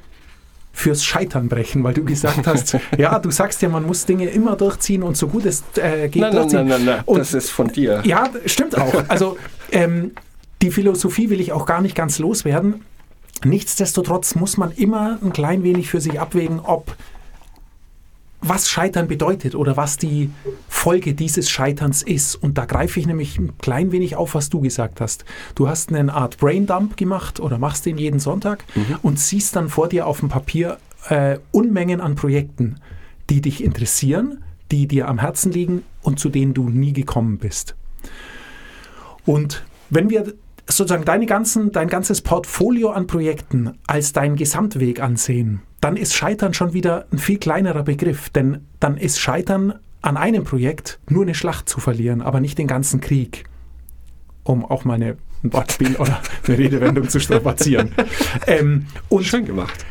fürs 0.73 1.05
Scheitern 1.05 1.49
brechen, 1.49 1.83
weil 1.83 1.95
du 1.95 2.05
gesagt 2.05 2.47
hast, 2.47 2.77
ja, 2.99 3.19
du 3.19 3.31
sagst 3.31 3.61
ja, 3.63 3.69
man 3.69 3.85
muss 3.85 4.07
Dinge 4.07 4.27
immer 4.27 4.57
durchziehen 4.57 5.03
und 5.03 5.17
so 5.17 5.29
gut 5.29 5.45
es 5.45 5.65
äh, 5.77 6.09
geht 6.09 6.23
nein, 6.23 6.33
durchziehen. 6.33 6.67
Nein, 6.67 6.69
nein, 6.69 6.85
nein, 6.85 7.05
nein, 7.07 7.19
das 7.19 7.35
ist 7.35 7.51
von 7.51 7.69
dir. 7.69 8.03
Ja, 8.05 8.31
stimmt 8.47 8.79
auch. 8.79 9.05
Also 9.09 9.37
ähm, 9.73 10.13
die 10.63 10.71
Philosophie 10.71 11.31
will 11.31 11.41
ich 11.41 11.53
auch 11.53 11.67
gar 11.67 11.81
nicht 11.81 11.95
ganz 11.95 12.19
loswerden. 12.19 12.85
Nichtsdestotrotz 13.45 14.35
muss 14.35 14.57
man 14.57 14.71
immer 14.73 15.19
ein 15.23 15.33
klein 15.33 15.63
wenig 15.63 15.89
für 15.89 16.01
sich 16.01 16.21
abwägen, 16.21 16.61
ob 16.61 16.95
was 18.43 18.69
Scheitern 18.69 19.07
bedeutet 19.07 19.55
oder 19.55 19.77
was 19.77 19.97
die 19.97 20.31
Folge 20.69 21.15
dieses 21.15 21.51
Scheiterns 21.51 22.03
ist. 22.03 22.37
Und 22.37 22.57
da 22.59 22.65
greife 22.65 22.99
ich 22.99 23.07
nämlich 23.07 23.39
ein 23.39 23.57
klein 23.59 23.93
wenig 23.93 24.17
auf, 24.17 24.35
was 24.35 24.49
du 24.49 24.61
gesagt 24.61 25.01
hast. 25.01 25.25
Du 25.55 25.69
hast 25.69 25.93
eine 25.93 26.13
Art 26.13 26.39
Braindump 26.39 26.97
gemacht 26.97 27.41
oder 27.41 27.59
machst 27.59 27.87
den 27.87 27.99
jeden 27.99 28.21
Sonntag 28.21 28.65
mhm. 28.75 28.97
und 29.03 29.19
siehst 29.19 29.57
dann 29.57 29.69
vor 29.69 29.89
dir 29.89 30.07
auf 30.07 30.21
dem 30.21 30.29
Papier 30.29 30.79
äh, 31.09 31.39
Unmengen 31.51 32.01
an 32.01 32.15
Projekten, 32.15 32.77
die 33.29 33.41
dich 33.41 33.63
interessieren, 33.63 34.43
die 34.71 34.87
dir 34.87 35.09
am 35.09 35.19
Herzen 35.19 35.53
liegen 35.53 35.83
und 36.03 36.19
zu 36.19 36.29
denen 36.29 36.55
du 36.55 36.69
nie 36.69 36.93
gekommen 36.93 37.39
bist. 37.39 37.75
Und 39.27 39.65
wenn 39.91 40.09
wir 40.09 40.33
sozusagen 40.67 41.05
deine 41.05 41.27
ganzen, 41.27 41.73
dein 41.73 41.89
ganzes 41.89 42.23
Portfolio 42.23 42.91
an 42.91 43.07
Projekten 43.07 43.79
als 43.87 44.13
deinen 44.13 44.37
Gesamtweg 44.37 45.01
ansehen, 45.01 45.63
dann 45.81 45.97
ist 45.97 46.15
Scheitern 46.15 46.55
schon 46.55 46.73
wieder 46.73 47.07
ein 47.13 47.19
viel 47.19 47.39
kleinerer 47.39 47.83
Begriff, 47.83 48.31
denn 48.31 48.67
dann 48.81 48.97
ist 48.97 49.19
Scheitern 49.19 49.75
an 50.03 50.17
einem 50.17 50.45
Projekt 50.45 50.99
nur 51.09 51.23
eine 51.23 51.35
Schlacht 51.35 51.69
zu 51.69 51.81
verlieren, 51.81 52.23
aber 52.23 52.41
nicht 52.41 52.59
den 52.59 52.67
ganzen 52.67 53.01
Krieg. 53.01 53.45
Um 54.43 54.65
auch 54.65 54.85
mal 54.85 54.95
eine, 54.95 55.17
ein 55.43 55.53
Wortspiel 55.53 55.97
oder 55.97 56.21
eine 56.47 56.59
Redewendung 56.59 57.09
zu 57.09 57.21
strapazieren. 57.21 57.93
Ähm, 58.47 58.87
Schön 59.21 59.45
gemacht. 59.45 59.85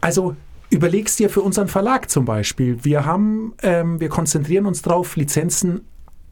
Also 0.00 0.36
überlegst 0.70 1.18
dir 1.18 1.30
für 1.30 1.40
unseren 1.40 1.68
Verlag 1.68 2.10
zum 2.10 2.24
Beispiel. 2.24 2.84
Wir 2.84 3.04
haben, 3.04 3.54
ähm, 3.62 4.00
wir 4.00 4.08
konzentrieren 4.08 4.66
uns 4.66 4.82
darauf, 4.82 5.16
Lizenzen 5.16 5.82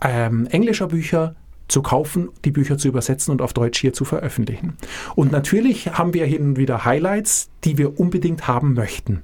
ähm, 0.03 0.46
englischer 0.46 0.88
Bücher 0.88 1.35
zu 1.68 1.83
kaufen, 1.83 2.29
die 2.44 2.50
Bücher 2.50 2.79
zu 2.79 2.88
übersetzen 2.88 3.33
und 3.33 3.42
auf 3.42 3.52
Deutsch 3.52 3.81
hier 3.81 3.92
zu 3.92 4.05
veröffentlichen. 4.05 4.76
Und 5.14 5.33
natürlich 5.33 5.92
haben 5.92 6.14
wir 6.14 6.26
hin 6.26 6.42
und 6.42 6.57
wieder 6.57 6.85
Highlights, 6.85 7.50
die 7.64 7.79
wir 7.79 7.98
unbedingt 7.98 8.46
haben 8.46 8.74
möchten. 8.74 9.22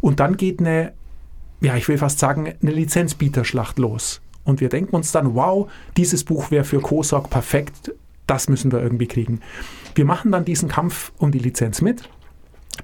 Und 0.00 0.20
dann 0.20 0.36
geht 0.36 0.60
eine, 0.60 0.92
ja, 1.60 1.76
ich 1.76 1.88
will 1.88 1.98
fast 1.98 2.18
sagen, 2.18 2.52
eine 2.60 2.70
Lizenzbieterschlacht 2.70 3.78
los. 3.78 4.20
Und 4.44 4.60
wir 4.60 4.68
denken 4.68 4.96
uns 4.96 5.12
dann, 5.12 5.34
wow, 5.34 5.70
dieses 5.96 6.24
Buch 6.24 6.50
wäre 6.50 6.64
für 6.64 6.80
COSOC 6.80 7.30
perfekt, 7.30 7.92
das 8.26 8.48
müssen 8.48 8.72
wir 8.72 8.80
irgendwie 8.80 9.06
kriegen. 9.06 9.40
Wir 9.94 10.04
machen 10.04 10.32
dann 10.32 10.44
diesen 10.44 10.68
Kampf 10.68 11.12
um 11.18 11.30
die 11.30 11.38
Lizenz 11.38 11.80
mit 11.80 12.08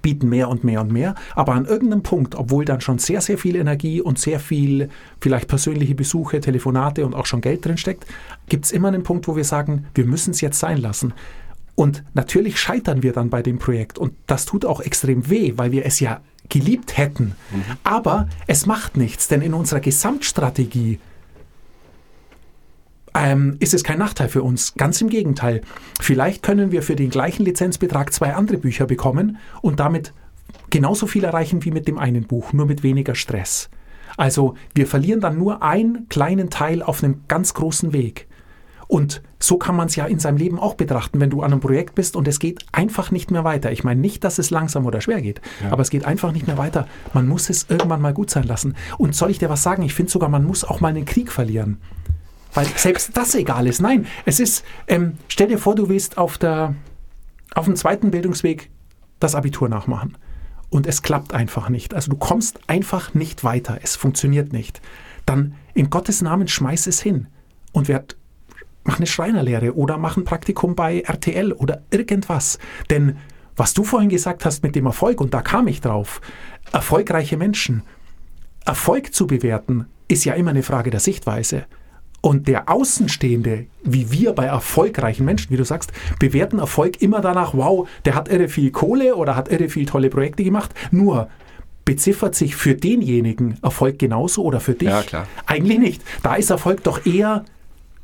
bieten 0.03 0.29
mehr 0.29 0.49
und 0.49 0.65
mehr 0.65 0.81
und 0.81 0.93
mehr. 0.93 1.15
Aber 1.35 1.53
an 1.55 1.65
irgendeinem 1.65 2.03
Punkt, 2.03 2.35
obwohl 2.35 2.65
dann 2.65 2.81
schon 2.81 2.99
sehr, 2.99 3.21
sehr 3.21 3.39
viel 3.39 3.57
Energie 3.57 4.01
und 4.01 4.19
sehr 4.19 4.41
viel 4.41 4.89
vielleicht 5.21 5.49
persönliche 5.49 5.95
Besuche, 5.95 6.41
Telefonate 6.41 7.05
und 7.05 7.15
auch 7.15 7.27
schon 7.27 7.41
Geld 7.41 7.65
drin 7.65 7.77
steckt, 7.77 8.07
gibt 8.49 8.65
es 8.65 8.73
immer 8.73 8.89
einen 8.89 9.03
Punkt, 9.03 9.29
wo 9.29 9.37
wir 9.37 9.45
sagen, 9.45 9.87
wir 9.95 10.05
müssen 10.05 10.31
es 10.31 10.41
jetzt 10.41 10.59
sein 10.59 10.79
lassen. 10.79 11.13
Und 11.75 12.03
natürlich 12.15 12.59
scheitern 12.59 13.03
wir 13.03 13.13
dann 13.13 13.31
bei 13.31 13.41
dem 13.41 13.59
Projekt. 13.59 13.99
Und 13.99 14.13
das 14.27 14.47
tut 14.47 14.65
auch 14.65 14.81
extrem 14.81 15.31
weh, 15.31 15.53
weil 15.57 15.71
wir 15.71 15.87
es 15.87 16.01
ja 16.01 16.21
geliebt 16.49 16.97
hätten. 16.97 17.37
Mhm. 17.53 17.63
Aber 17.85 18.29
es 18.47 18.67
macht 18.67 18.97
nichts, 18.97 19.29
denn 19.29 19.43
in 19.43 19.55
unserer 19.55 19.81
Gesamtstrategie 19.81 20.99
ähm, 23.15 23.57
ist 23.61 23.75
es 23.75 23.85
kein 23.85 23.99
Nachteil 23.99 24.29
für 24.29 24.43
uns. 24.43 24.75
Ganz 24.75 25.01
im 25.01 25.09
Gegenteil. 25.09 25.63
Vielleicht 26.01 26.43
können 26.43 26.73
wir 26.73 26.83
für 26.83 26.97
den 26.97 27.11
gleichen 27.11 27.45
Lizenzbetrag 27.45 28.13
zwei 28.13 28.35
andere 28.35 28.59
Bücher 28.59 28.87
bekommen 28.87 29.39
und 29.63 29.81
damit 29.81 30.13
genauso 30.71 31.07
viel 31.07 31.25
erreichen 31.25 31.65
wie 31.65 31.71
mit 31.71 31.89
dem 31.89 31.99
einen 31.99 32.27
Buch, 32.27 32.53
nur 32.53 32.67
mit 32.67 32.83
weniger 32.83 33.15
Stress. 33.15 33.71
Also 34.17 34.55
wir 34.75 34.87
verlieren 34.87 35.21
dann 35.21 35.39
nur 35.39 35.63
einen 35.63 36.09
kleinen 36.09 36.51
Teil 36.51 36.83
auf 36.83 37.03
einem 37.03 37.23
ganz 37.29 37.55
großen 37.55 37.93
Weg. 37.93 38.27
Und 38.89 39.23
so 39.39 39.59
kann 39.59 39.77
man 39.77 39.89
es 39.89 39.97
ja 39.97 40.07
in 40.07 40.19
seinem 40.19 40.39
Leben 40.39 40.59
auch 40.59 40.75
betrachten, 40.75 41.21
wenn 41.21 41.29
du 41.29 41.43
an 41.43 41.53
einem 41.53 41.61
Projekt 41.61 41.95
bist 41.95 42.17
und 42.17 42.27
es 42.27 42.39
geht 42.39 42.65
einfach 42.73 43.11
nicht 43.11 43.31
mehr 43.31 43.45
weiter. 43.45 43.71
Ich 43.71 43.85
meine 43.85 44.01
nicht, 44.01 44.25
dass 44.25 44.39
es 44.39 44.49
langsam 44.49 44.87
oder 44.87 45.03
schwer 45.03 45.21
geht, 45.21 45.43
ja. 45.63 45.71
aber 45.71 45.83
es 45.83 45.91
geht 45.91 46.07
einfach 46.07 46.33
nicht 46.33 46.47
mehr 46.47 46.57
weiter. 46.57 46.89
Man 47.13 47.29
muss 47.29 47.51
es 47.51 47.67
irgendwann 47.69 48.01
mal 48.01 48.15
gut 48.15 48.31
sein 48.31 48.45
lassen. 48.45 48.75
Und 48.97 49.15
soll 49.15 49.31
ich 49.31 49.39
dir 49.39 49.51
was 49.51 49.63
sagen? 49.63 49.83
Ich 49.83 49.93
finde 49.93 50.11
sogar, 50.11 50.31
man 50.31 50.45
muss 50.45 50.65
auch 50.65 50.81
mal 50.81 50.89
einen 50.89 51.05
Krieg 51.05 51.31
verlieren 51.31 51.79
weil 52.59 52.67
selbst 52.75 53.17
das 53.17 53.37
egal 53.37 53.69
ist. 53.69 53.81
Nein, 53.81 54.09
es 54.25 54.41
ist, 54.41 54.65
ähm, 54.89 55.17
stell 55.29 55.47
dir 55.47 55.59
vor, 55.59 55.77
du 55.77 55.89
willst 55.89 56.19
auf, 56.19 56.39
der, 56.39 56.75
auf 57.55 57.67
dem 57.67 57.77
zweiten 57.77 58.11
Bildungsweg 58.11 58.69
das 59.21 59.37
Abitur 59.37 59.69
nachmachen 59.69 60.19
und 60.69 60.85
es 60.89 61.03
klappt 61.03 61.33
einfach 61.33 61.69
nicht. 61.69 61.95
Also 61.95 62.11
du 62.11 62.17
kommst 62.17 62.59
einfach 62.67 63.15
nicht 63.15 63.45
weiter, 63.45 63.79
es 63.85 63.95
funktioniert 63.95 64.53
nicht. 64.53 64.81
Dann 65.25 65.55
in 65.73 65.89
Gottes 65.89 66.21
Namen 66.21 66.49
schmeiß 66.49 66.89
es 66.89 67.01
hin 67.01 67.29
und 67.71 67.87
werd, 67.87 68.17
mach 68.83 68.97
eine 68.97 69.07
Schreinerlehre 69.07 69.77
oder 69.77 69.97
mach 69.97 70.17
ein 70.17 70.25
Praktikum 70.25 70.75
bei 70.75 71.03
RTL 71.03 71.53
oder 71.53 71.85
irgendwas. 71.93 72.59
Denn 72.91 73.19
Was 73.55 73.73
du 73.73 73.85
vorhin 73.85 74.09
gesagt 74.09 74.45
hast 74.45 74.65
mit 74.65 74.75
dem 74.75 74.87
Erfolg, 74.87 75.21
und 75.21 75.33
da 75.33 75.43
kam 75.43 75.69
ich 75.69 75.81
drauf, 75.81 76.21
erfolgreiche 76.73 77.37
Menschen. 77.37 77.83
Erfolg 78.65 79.15
zu 79.15 79.29
bewerten, 79.29 79.87
ist 80.09 80.25
ja 80.25 80.35
immer 80.35 80.51
eine 80.51 80.65
Frage 80.65 80.91
der 80.91 81.01
Sichtweise. 81.01 81.67
Und 82.29 82.47
der 82.47 82.69
Außenstehende, 82.69 83.65
wie 83.85 84.13
wir 84.13 84.35
bei 84.35 84.45
erfolgreichen 84.45 85.25
Menschen, 85.25 85.49
wie 85.49 85.57
du 85.57 85.65
sagst, 85.65 85.93
bewerten 86.19 86.59
Erfolg 86.59 87.01
immer 87.01 87.23
danach, 87.23 87.55
wow, 87.55 87.89
der 88.05 88.15
hat 88.15 88.29
irre 88.29 88.49
viel 88.49 88.71
Kohle 88.71 89.17
oder 89.17 89.35
hat 89.35 89.51
irre 89.51 89.71
viel 89.71 89.87
tolle 89.87 90.11
Projekte 90.11 90.45
gemacht. 90.45 90.75
Nur 90.91 91.31
beziffert 91.87 92.35
sich 92.35 92.55
für 92.55 92.75
denjenigen 92.75 93.57
Erfolg 93.63 93.99
genauso 93.99 94.43
oder 94.43 94.61
für 94.61 94.75
dich? 94.75 94.91
Ja, 94.91 95.01
klar. 95.01 95.27
Eigentlich 95.47 95.79
nicht. 95.79 96.03
Da 96.23 96.35
ist 96.35 96.51
Erfolg 96.51 96.85
doch 96.85 97.07
eher, 97.07 97.47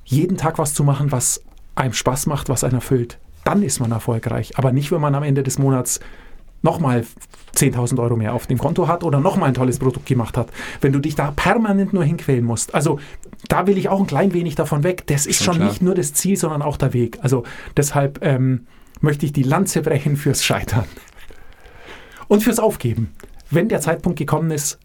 jeden 0.06 0.38
Tag 0.38 0.56
was 0.56 0.72
zu 0.72 0.84
machen, 0.84 1.12
was 1.12 1.42
einem 1.74 1.92
Spaß 1.92 2.24
macht, 2.24 2.48
was 2.48 2.64
einen 2.64 2.76
erfüllt. 2.76 3.18
Dann 3.44 3.62
ist 3.62 3.78
man 3.78 3.92
erfolgreich. 3.92 4.56
Aber 4.56 4.72
nicht, 4.72 4.90
wenn 4.90 5.02
man 5.02 5.14
am 5.14 5.22
Ende 5.22 5.42
des 5.42 5.58
Monats 5.58 6.00
nochmal 6.64 7.04
10.000 7.54 8.00
Euro 8.02 8.16
mehr 8.16 8.32
auf 8.34 8.46
dem 8.46 8.58
Konto 8.58 8.88
hat 8.88 9.04
oder 9.04 9.20
nochmal 9.20 9.48
ein 9.48 9.54
tolles 9.54 9.78
Produkt 9.78 10.06
gemacht 10.06 10.36
hat. 10.36 10.48
Wenn 10.80 10.92
du 10.92 10.98
dich 10.98 11.14
da 11.14 11.30
permanent 11.30 11.92
nur 11.92 12.04
hinquälen 12.04 12.44
musst. 12.44 12.74
Also 12.74 12.98
da 13.48 13.66
will 13.66 13.78
ich 13.78 13.88
auch 13.88 14.00
ein 14.00 14.06
klein 14.06 14.32
wenig 14.32 14.56
davon 14.56 14.82
weg. 14.82 15.06
Das 15.06 15.26
ist 15.26 15.44
schon, 15.44 15.56
klar. 15.56 15.68
nicht 15.68 15.82
nur 15.82 15.94
das 15.94 16.14
Ziel, 16.14 16.36
sondern 16.36 16.62
auch 16.62 16.76
der 16.76 16.92
Weg. 16.92 17.18
Also 17.22 17.44
deshalb 17.76 18.24
ähm, 18.24 18.66
möchte 19.00 19.26
ich 19.26 19.32
die 19.32 19.42
Lanze 19.42 19.82
brechen 19.82 20.16
fürs 20.16 20.44
Scheitern. 20.44 20.86
Und 22.26 22.42
fürs 22.42 22.58
Aufgeben. 22.58 23.12
Wenn 23.50 23.68
der 23.68 23.80
Zeitpunkt 23.80 24.18
gekommen 24.18 24.50
ist, 24.50 24.78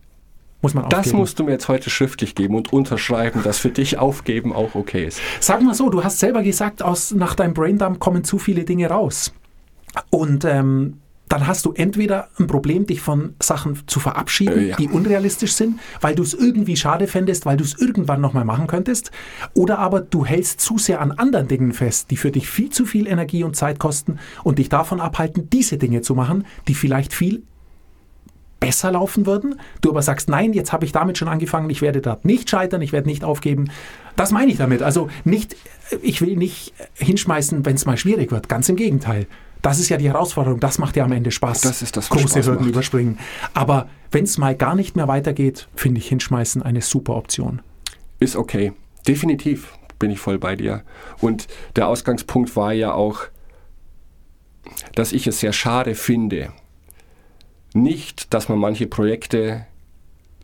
muss 0.61 0.73
man 0.73 0.83
aufgeben. 0.83 1.03
Das 1.03 1.13
musst 1.13 1.39
du 1.39 1.45
mir 1.45 1.51
jetzt 1.51 1.69
heute 1.69 1.89
schriftlich 1.89 2.35
geben 2.35 2.55
und 2.55 2.73
unterschreiben, 2.73 3.41
dass 3.43 3.57
für 3.57 3.69
dich 3.69 3.97
Aufgeben 3.97 4.51
auch 4.51 4.75
okay 4.75 5.05
ist. 5.05 5.21
Sag 5.39 5.61
mal 5.61 5.73
so, 5.73 5.89
du 5.89 6.03
hast 6.03 6.19
selber 6.19 6.43
gesagt, 6.43 6.83
aus, 6.83 7.11
nach 7.11 7.35
deinem 7.35 7.53
Braindump 7.53 7.99
kommen 7.99 8.25
zu 8.25 8.37
viele 8.37 8.65
Dinge 8.65 8.89
raus. 8.89 9.33
Und 10.09 10.43
ähm, 10.43 10.97
dann 11.29 11.45
hast 11.45 11.65
du 11.65 11.73
entweder 11.73 12.27
ein 12.39 12.47
Problem, 12.47 12.87
dich 12.87 13.01
von 13.01 13.35
Sachen 13.41 13.79
zu 13.87 13.99
verabschieden, 13.99 14.57
Äh, 14.59 14.67
ja. 14.69 14.75
die 14.75 14.89
unrealistisch 14.89 15.53
sind, 15.53 15.79
weil 16.01 16.15
du 16.15 16.23
es 16.23 16.33
irgendwie 16.33 16.75
schade 16.75 17.07
fändest, 17.07 17.45
weil 17.45 17.55
du 17.55 17.63
es 17.63 17.79
irgendwann 17.79 18.19
nochmal 18.19 18.45
machen 18.45 18.65
könntest. 18.67 19.11
Oder 19.53 19.77
aber 19.79 20.01
du 20.01 20.25
hältst 20.25 20.59
zu 20.59 20.77
sehr 20.77 21.01
an 21.01 21.11
anderen 21.11 21.47
Dingen 21.47 21.71
fest, 21.71 22.09
die 22.09 22.17
für 22.17 22.31
dich 22.31 22.49
viel 22.49 22.71
zu 22.71 22.85
viel 22.85 23.07
Energie 23.07 23.43
und 23.43 23.55
Zeit 23.55 23.79
kosten 23.79 24.17
und 24.43 24.57
dich 24.59 24.69
davon 24.69 24.99
abhalten, 24.99 25.49
diese 25.51 25.77
Dinge 25.77 26.01
zu 26.01 26.15
machen, 26.15 26.45
die 26.67 26.73
vielleicht 26.73 27.13
viel 27.13 27.43
besser 28.59 28.91
laufen 28.91 29.25
würden. 29.25 29.55
Du 29.81 29.89
aber 29.91 30.01
sagst, 30.01 30.29
nein, 30.29 30.53
jetzt 30.53 30.73
habe 30.73 30.83
ich 30.83 30.91
damit 30.91 31.17
schon 31.17 31.27
angefangen, 31.27 31.69
ich 31.69 31.81
werde 31.81 32.01
dort 32.01 32.25
nicht 32.25 32.49
scheitern, 32.49 32.81
ich 32.81 32.91
werde 32.91 33.07
nicht 33.07 33.23
aufgeben. 33.23 33.69
Das 34.15 34.31
meine 34.31 34.51
ich 34.51 34.57
damit. 34.57 34.81
Also 34.81 35.09
nicht, 35.23 35.55
ich 36.01 36.21
will 36.21 36.35
nicht 36.35 36.73
hinschmeißen, 36.95 37.65
wenn 37.65 37.75
es 37.75 37.85
mal 37.85 37.97
schwierig 37.97 38.31
wird. 38.31 38.49
Ganz 38.49 38.67
im 38.67 38.75
Gegenteil. 38.75 39.27
Das 39.61 39.79
ist 39.79 39.89
ja 39.89 39.97
die 39.97 40.07
Herausforderung. 40.07 40.59
Das 40.59 40.77
macht 40.77 40.95
ja 40.95 41.03
am 41.03 41.11
Ende 41.11 41.31
Spaß. 41.31 41.61
Das 41.61 41.81
ist 41.81 41.97
das, 41.97 42.09
was 42.09 42.17
Große 42.17 42.29
Spaß 42.29 42.45
Hürden 42.47 42.61
macht. 42.61 42.69
überspringen. 42.69 43.19
Aber 43.53 43.89
wenn 44.11 44.23
es 44.23 44.37
mal 44.37 44.55
gar 44.55 44.75
nicht 44.75 44.95
mehr 44.95 45.07
weitergeht, 45.07 45.67
finde 45.75 45.99
ich 45.99 46.07
hinschmeißen 46.07 46.61
eine 46.63 46.81
super 46.81 47.15
Option. 47.15 47.61
Ist 48.19 48.35
okay. 48.35 48.73
Definitiv 49.07 49.73
bin 49.97 50.11
ich 50.11 50.19
voll 50.19 50.39
bei 50.39 50.55
dir. 50.55 50.83
Und 51.19 51.47
der 51.75 51.87
Ausgangspunkt 51.87 52.55
war 52.55 52.73
ja 52.73 52.93
auch, 52.93 53.23
dass 54.95 55.11
ich 55.11 55.27
es 55.27 55.39
sehr 55.39 55.53
schade 55.53 55.95
finde, 55.95 56.53
nicht, 57.73 58.33
dass 58.33 58.49
man 58.49 58.57
manche 58.57 58.87
Projekte, 58.87 59.65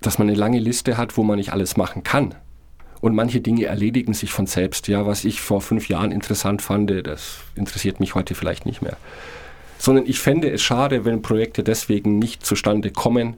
dass 0.02 0.20
man 0.20 0.28
eine 0.28 0.38
lange 0.38 0.60
Liste 0.60 0.98
hat, 0.98 1.18
wo 1.18 1.24
man 1.24 1.38
nicht 1.38 1.54
alles 1.54 1.78
machen 1.78 2.04
kann. 2.04 2.36
Und 3.02 3.16
manche 3.16 3.42
Dinge 3.42 3.66
erledigen 3.66 4.14
sich 4.14 4.32
von 4.32 4.48
selbst. 4.48 4.88
Ja, 4.88 5.06
was 5.06 5.26
ich 5.26 5.42
vor 5.42 5.62
fünf 5.62 5.90
Jahren 5.90 6.12
interessant 6.12 6.62
fand, 6.62 6.90
das 7.06 7.40
interessiert 7.56 8.00
mich 8.00 8.16
heute 8.16 8.36
vielleicht 8.36 8.66
nicht 8.66 8.82
mehr. 8.82 8.98
Sondern 9.78 10.06
ich 10.06 10.20
fände 10.20 10.50
es 10.50 10.62
schade, 10.62 11.06
wenn 11.06 11.22
Projekte 11.22 11.64
deswegen 11.64 12.18
nicht 12.18 12.46
zustande 12.46 12.92
kommen, 12.92 13.36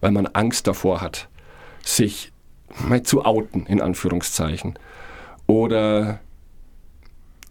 weil 0.00 0.10
man 0.10 0.26
Angst 0.26 0.66
davor 0.66 1.00
hat, 1.00 1.28
sich 1.82 2.32
mal 2.78 3.02
zu 3.02 3.24
outen, 3.24 3.66
in 3.66 3.80
Anführungszeichen. 3.80 4.78
Oder 5.46 6.20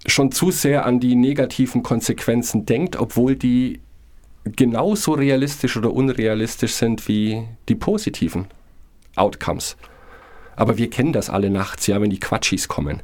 schon 0.05 0.31
zu 0.31 0.51
sehr 0.51 0.85
an 0.85 0.99
die 0.99 1.15
negativen 1.15 1.83
Konsequenzen 1.83 2.65
denkt, 2.65 2.95
obwohl 2.95 3.35
die 3.35 3.79
genauso 4.43 5.13
realistisch 5.13 5.77
oder 5.77 5.93
unrealistisch 5.93 6.73
sind 6.73 7.07
wie 7.07 7.43
die 7.69 7.75
positiven 7.75 8.47
Outcomes. 9.15 9.77
Aber 10.55 10.77
wir 10.77 10.89
kennen 10.89 11.13
das 11.13 11.29
alle 11.29 11.49
nachts, 11.49 11.87
ja, 11.87 12.01
wenn 12.01 12.09
die 12.09 12.19
Quatschis 12.19 12.67
kommen. 12.67 13.01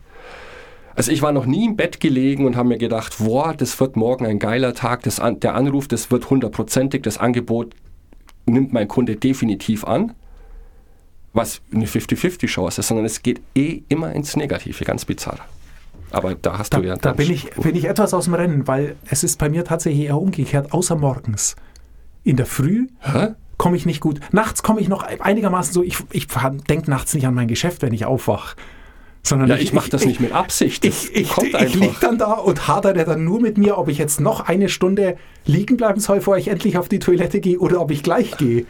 Also 0.96 1.12
ich 1.12 1.22
war 1.22 1.32
noch 1.32 1.46
nie 1.46 1.66
im 1.66 1.76
Bett 1.78 2.00
gelegen 2.00 2.46
und 2.46 2.56
habe 2.58 2.68
mir 2.70 2.78
gedacht, 2.78 3.20
boah, 3.20 3.54
das 3.54 3.80
wird 3.80 3.96
morgen 3.96 4.26
ein 4.26 4.38
geiler 4.40 4.74
Tag, 4.74 5.04
das 5.04 5.22
der 5.42 5.56
Anruf, 5.56 5.88
das 5.88 6.12
wird 6.12 6.30
hundertprozentig, 6.30 7.04
das 7.04 7.18
Angebot 7.18 7.74
nimmt 8.46 8.74
mein 8.74 8.88
Kunde 8.88 9.16
definitiv 9.16 9.86
an, 9.86 10.14
was 11.34 11.62
eine 11.74 11.86
50-50-Chance 11.86 12.82
ist, 12.82 12.88
sondern 12.88 13.06
es 13.06 13.22
geht 13.22 13.42
eh 13.56 13.84
immer 13.88 14.14
ins 14.14 14.36
Negative, 14.36 14.84
ganz 14.84 15.06
bizarr. 15.06 15.40
Aber 16.12 16.36
da 16.36 16.58
hast 16.58 16.74
Da, 16.74 16.80
du 16.80 16.88
ja... 16.88 16.96
da 16.96 17.14
bin, 17.14 17.32
ich, 17.32 17.50
bin 17.52 17.76
ich 17.76 17.86
etwas 17.86 18.14
aus 18.14 18.26
dem 18.26 18.34
Rennen, 18.34 18.68
weil 18.68 18.96
es 19.10 19.24
ist 19.24 19.38
bei 19.38 19.48
mir 19.48 19.64
tatsächlich 19.64 20.06
eher 20.06 20.18
umgekehrt, 20.18 20.74
außer 20.74 20.96
morgens. 20.96 21.56
In 22.24 22.36
der 22.36 22.46
Früh 22.48 22.88
Hä? 23.02 23.36
Komme 23.60 23.78
ich 23.78 23.86
nicht 23.86 24.00
gut. 24.00 24.20
Nachts 24.32 24.64
komme 24.64 24.82
ich 24.82 24.88
noch 24.88 25.04
einigermaßen 25.04 25.72
so, 25.72 25.84
ich, 25.84 25.98
ich 26.12 26.28
denke 26.68 26.90
nachts 26.90 27.14
nicht 27.14 27.28
an 27.28 27.36
mein 27.36 27.48
Geschäft, 27.48 27.84
wenn 27.84 27.94
ich 27.94 28.06
aufwache. 28.06 28.56
Sondern 29.22 29.50
Ja, 29.50 29.58
ich 29.58 29.74
mache 29.74 29.90
das 29.90 30.06
nicht 30.06 30.22
mit 30.22 30.32
Absicht. 30.32 30.86
Das 30.86 31.04
Ich, 31.04 31.16
ich, 31.16 31.30
kommt 31.30 31.54
ich 31.54 31.76
liege 31.76 31.98
dann 32.00 32.18
da 32.18 32.32
und 32.32 32.70
hadere 32.70 33.04
dann 33.04 33.26
nur 33.26 33.42
mit 33.42 33.58
mir, 33.58 33.78
ob 33.78 33.90
ich 33.90 33.98
jetzt 33.98 34.22
noch 34.22 34.48
eine 34.48 34.70
Stunde 34.70 35.18
liegen 35.46 35.76
bleiben 35.76 36.00
soll, 36.00 36.18
bevor 36.18 36.38
ich 36.38 36.48
endlich 36.48 36.78
auf 36.78 36.88
die 36.88 37.00
Toilette 37.00 37.42
gehe 37.42 37.60
oder 37.60 37.82
ob 37.82 37.92
ich 37.92 38.02
gleich 38.02 38.38
gehe. 38.38 38.66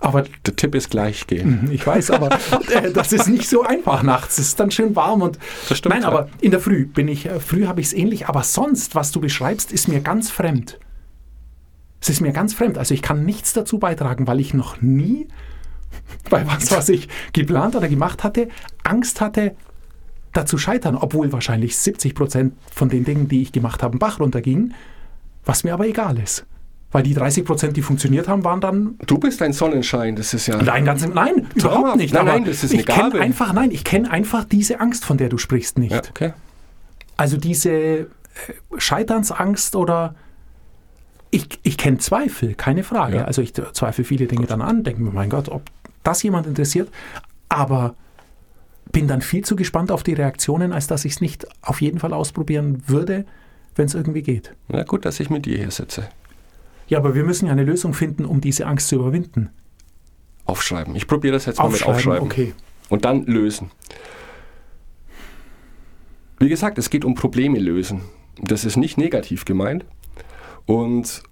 Aber 0.00 0.24
Der 0.46 0.56
Tipp 0.56 0.74
ist 0.74 0.90
gleich 0.90 1.26
gehen. 1.26 1.68
ich 1.70 1.86
weiß, 1.86 2.10
aber 2.10 2.30
äh, 2.72 2.92
das 2.92 3.12
ist 3.12 3.28
nicht 3.28 3.48
so 3.48 3.62
einfach 3.62 4.02
nachts. 4.02 4.38
Es 4.38 4.48
ist 4.48 4.60
dann 4.60 4.70
schön 4.70 4.96
warm 4.96 5.20
und 5.20 5.38
Das 5.68 5.78
stimmt, 5.78 5.94
nein, 5.94 6.02
ja. 6.02 6.08
aber 6.08 6.28
in 6.40 6.50
der 6.50 6.60
Früh 6.60 6.86
bin 6.86 7.08
ich, 7.08 7.26
äh, 7.26 7.40
früh 7.40 7.66
habe 7.66 7.80
ich 7.82 7.88
es 7.88 7.92
ähnlich, 7.92 8.26
aber 8.26 8.42
sonst, 8.42 8.94
was 8.94 9.12
du 9.12 9.20
beschreibst, 9.20 9.70
ist 9.70 9.86
mir 9.88 10.00
ganz 10.00 10.30
fremd. 10.30 10.78
Es 12.04 12.10
ist 12.10 12.20
mir 12.20 12.32
ganz 12.32 12.52
fremd. 12.52 12.76
Also 12.76 12.92
ich 12.92 13.00
kann 13.00 13.24
nichts 13.24 13.54
dazu 13.54 13.78
beitragen, 13.78 14.26
weil 14.26 14.38
ich 14.38 14.52
noch 14.52 14.82
nie 14.82 15.26
bei 16.30 16.46
was, 16.46 16.70
was 16.70 16.90
ich 16.90 17.08
geplant 17.32 17.76
oder 17.76 17.88
gemacht 17.88 18.24
hatte, 18.24 18.48
Angst 18.82 19.22
hatte, 19.22 19.56
da 20.34 20.44
zu 20.44 20.58
scheitern, 20.58 20.96
obwohl 20.96 21.32
wahrscheinlich 21.32 21.78
70 21.78 22.14
Prozent 22.14 22.52
von 22.70 22.90
den 22.90 23.04
Dingen, 23.04 23.28
die 23.28 23.40
ich 23.40 23.52
gemacht 23.52 23.82
habe, 23.82 23.96
Bach 23.96 24.20
runtergingen, 24.20 24.74
was 25.46 25.64
mir 25.64 25.72
aber 25.72 25.86
egal 25.86 26.18
ist. 26.18 26.44
Weil 26.92 27.04
die 27.04 27.14
30 27.14 27.42
Prozent, 27.46 27.76
die 27.78 27.82
funktioniert 27.82 28.28
haben, 28.28 28.44
waren 28.44 28.60
dann 28.60 28.98
Du 29.06 29.16
bist 29.16 29.40
ein 29.40 29.54
Sonnenschein, 29.54 30.14
das 30.14 30.34
ist 30.34 30.46
ja... 30.46 30.62
Nein, 30.62 30.84
ganz 30.84 31.06
nein, 31.06 31.48
überhaupt 31.54 31.96
nicht. 31.96 32.12
Nein, 32.12 32.26
nein, 32.26 32.44
das 32.44 32.64
ist 32.64 32.72
eine 32.72 32.80
ich 32.80 32.86
Gabe. 32.86 33.18
einfach, 33.18 33.54
nein, 33.54 33.70
ich 33.70 33.82
kenne 33.82 34.10
einfach 34.10 34.44
diese 34.44 34.78
Angst, 34.78 35.06
von 35.06 35.16
der 35.16 35.30
du 35.30 35.38
sprichst, 35.38 35.78
nicht. 35.78 35.92
Ja, 35.92 36.02
okay. 36.10 36.34
Also 37.16 37.38
diese 37.38 37.70
äh, 37.70 38.06
Scheiternsangst 38.76 39.74
oder 39.74 40.16
ich, 41.34 41.48
ich 41.64 41.76
kenne 41.76 41.98
Zweifel, 41.98 42.54
keine 42.54 42.84
Frage. 42.84 43.16
Ja. 43.16 43.24
Also 43.24 43.42
ich 43.42 43.52
zweifle 43.54 44.04
viele 44.04 44.26
Dinge 44.26 44.46
dann 44.46 44.62
an, 44.62 44.84
denke 44.84 45.02
mir, 45.02 45.10
mein 45.10 45.30
Gott, 45.30 45.48
ob 45.48 45.62
das 46.04 46.22
jemand 46.22 46.46
interessiert, 46.46 46.90
aber 47.48 47.96
bin 48.92 49.08
dann 49.08 49.20
viel 49.20 49.44
zu 49.44 49.56
gespannt 49.56 49.90
auf 49.90 50.04
die 50.04 50.12
Reaktionen, 50.12 50.72
als 50.72 50.86
dass 50.86 51.04
ich 51.04 51.14
es 51.14 51.20
nicht 51.20 51.46
auf 51.60 51.80
jeden 51.80 51.98
Fall 51.98 52.12
ausprobieren 52.12 52.84
würde, 52.86 53.24
wenn 53.74 53.86
es 53.86 53.94
irgendwie 53.94 54.22
geht. 54.22 54.54
Na 54.68 54.84
gut, 54.84 55.04
dass 55.04 55.18
ich 55.18 55.28
mit 55.28 55.46
dir 55.46 55.58
hier 55.58 55.72
sitze. 55.72 56.08
Ja, 56.86 56.98
aber 56.98 57.16
wir 57.16 57.24
müssen 57.24 57.46
ja 57.46 57.52
eine 57.52 57.64
Lösung 57.64 57.94
finden, 57.94 58.24
um 58.24 58.40
diese 58.40 58.66
Angst 58.66 58.86
zu 58.86 58.94
überwinden. 58.94 59.50
Aufschreiben. 60.44 60.94
Ich 60.94 61.08
probiere 61.08 61.32
das 61.32 61.46
jetzt 61.46 61.58
mal 61.58 61.68
mit 61.68 61.84
Aufschreiben. 61.84 62.22
okay. 62.22 62.54
Und 62.90 63.04
dann 63.04 63.24
lösen. 63.24 63.72
Wie 66.38 66.48
gesagt, 66.48 66.78
es 66.78 66.90
geht 66.90 67.04
um 67.04 67.16
Probleme 67.16 67.58
lösen. 67.58 68.02
Das 68.40 68.64
ist 68.64 68.76
nicht 68.76 68.98
negativ 68.98 69.44
gemeint. 69.44 69.84
Und 70.66 71.22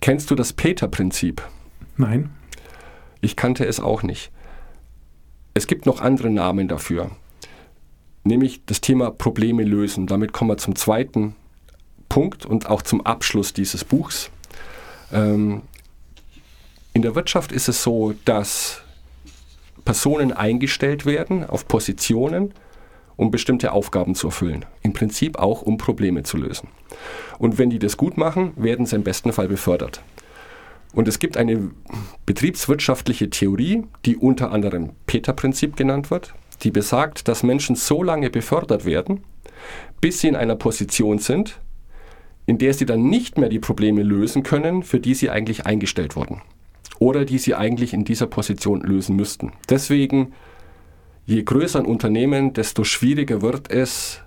kennst 0.00 0.30
du 0.30 0.34
das 0.34 0.52
Peter-Prinzip? 0.52 1.42
Nein. 1.96 2.30
Ich 3.20 3.36
kannte 3.36 3.64
es 3.64 3.80
auch 3.80 4.02
nicht. 4.02 4.30
Es 5.54 5.66
gibt 5.66 5.86
noch 5.86 6.00
andere 6.00 6.30
Namen 6.30 6.66
dafür, 6.66 7.10
nämlich 8.24 8.62
das 8.64 8.80
Thema 8.80 9.10
Probleme 9.10 9.64
lösen. 9.64 10.06
Damit 10.06 10.32
kommen 10.32 10.50
wir 10.50 10.56
zum 10.56 10.76
zweiten 10.76 11.36
Punkt 12.08 12.46
und 12.46 12.68
auch 12.68 12.82
zum 12.82 13.02
Abschluss 13.02 13.52
dieses 13.52 13.84
Buchs. 13.84 14.30
Ähm, 15.12 15.62
in 16.94 17.02
der 17.02 17.14
Wirtschaft 17.14 17.52
ist 17.52 17.68
es 17.68 17.82
so, 17.82 18.14
dass 18.24 18.82
Personen 19.84 20.32
eingestellt 20.32 21.06
werden 21.06 21.48
auf 21.48 21.68
Positionen, 21.68 22.52
um 23.16 23.30
bestimmte 23.30 23.72
Aufgaben 23.72 24.14
zu 24.14 24.28
erfüllen. 24.28 24.64
Im 24.82 24.92
Prinzip 24.92 25.38
auch, 25.38 25.62
um 25.62 25.76
Probleme 25.76 26.22
zu 26.22 26.36
lösen. 26.36 26.68
Und 27.38 27.58
wenn 27.58 27.70
die 27.70 27.78
das 27.78 27.96
gut 27.96 28.16
machen, 28.16 28.52
werden 28.56 28.86
sie 28.86 28.96
im 28.96 29.04
besten 29.04 29.32
Fall 29.32 29.48
befördert. 29.48 30.02
Und 30.94 31.08
es 31.08 31.18
gibt 31.18 31.36
eine 31.36 31.70
betriebswirtschaftliche 32.26 33.30
Theorie, 33.30 33.84
die 34.04 34.16
unter 34.16 34.52
anderem 34.52 34.90
Peter-Prinzip 35.06 35.76
genannt 35.76 36.10
wird, 36.10 36.34
die 36.62 36.70
besagt, 36.70 37.28
dass 37.28 37.42
Menschen 37.42 37.76
so 37.76 38.02
lange 38.02 38.30
befördert 38.30 38.84
werden, 38.84 39.24
bis 40.00 40.20
sie 40.20 40.28
in 40.28 40.36
einer 40.36 40.56
Position 40.56 41.18
sind, 41.18 41.58
in 42.44 42.58
der 42.58 42.74
sie 42.74 42.86
dann 42.86 43.04
nicht 43.04 43.38
mehr 43.38 43.48
die 43.48 43.58
Probleme 43.58 44.02
lösen 44.02 44.42
können, 44.42 44.82
für 44.82 45.00
die 45.00 45.14
sie 45.14 45.30
eigentlich 45.30 45.64
eingestellt 45.64 46.16
wurden 46.16 46.42
oder 46.98 47.24
die 47.24 47.38
sie 47.38 47.54
eigentlich 47.54 47.94
in 47.94 48.04
dieser 48.04 48.26
Position 48.26 48.80
lösen 48.80 49.16
müssten. 49.16 49.52
Deswegen, 49.68 50.34
je 51.24 51.42
größer 51.42 51.78
ein 51.78 51.86
Unternehmen, 51.86 52.52
desto 52.52 52.84
schwieriger 52.84 53.42
wird 53.42 53.70
es, 53.70 54.20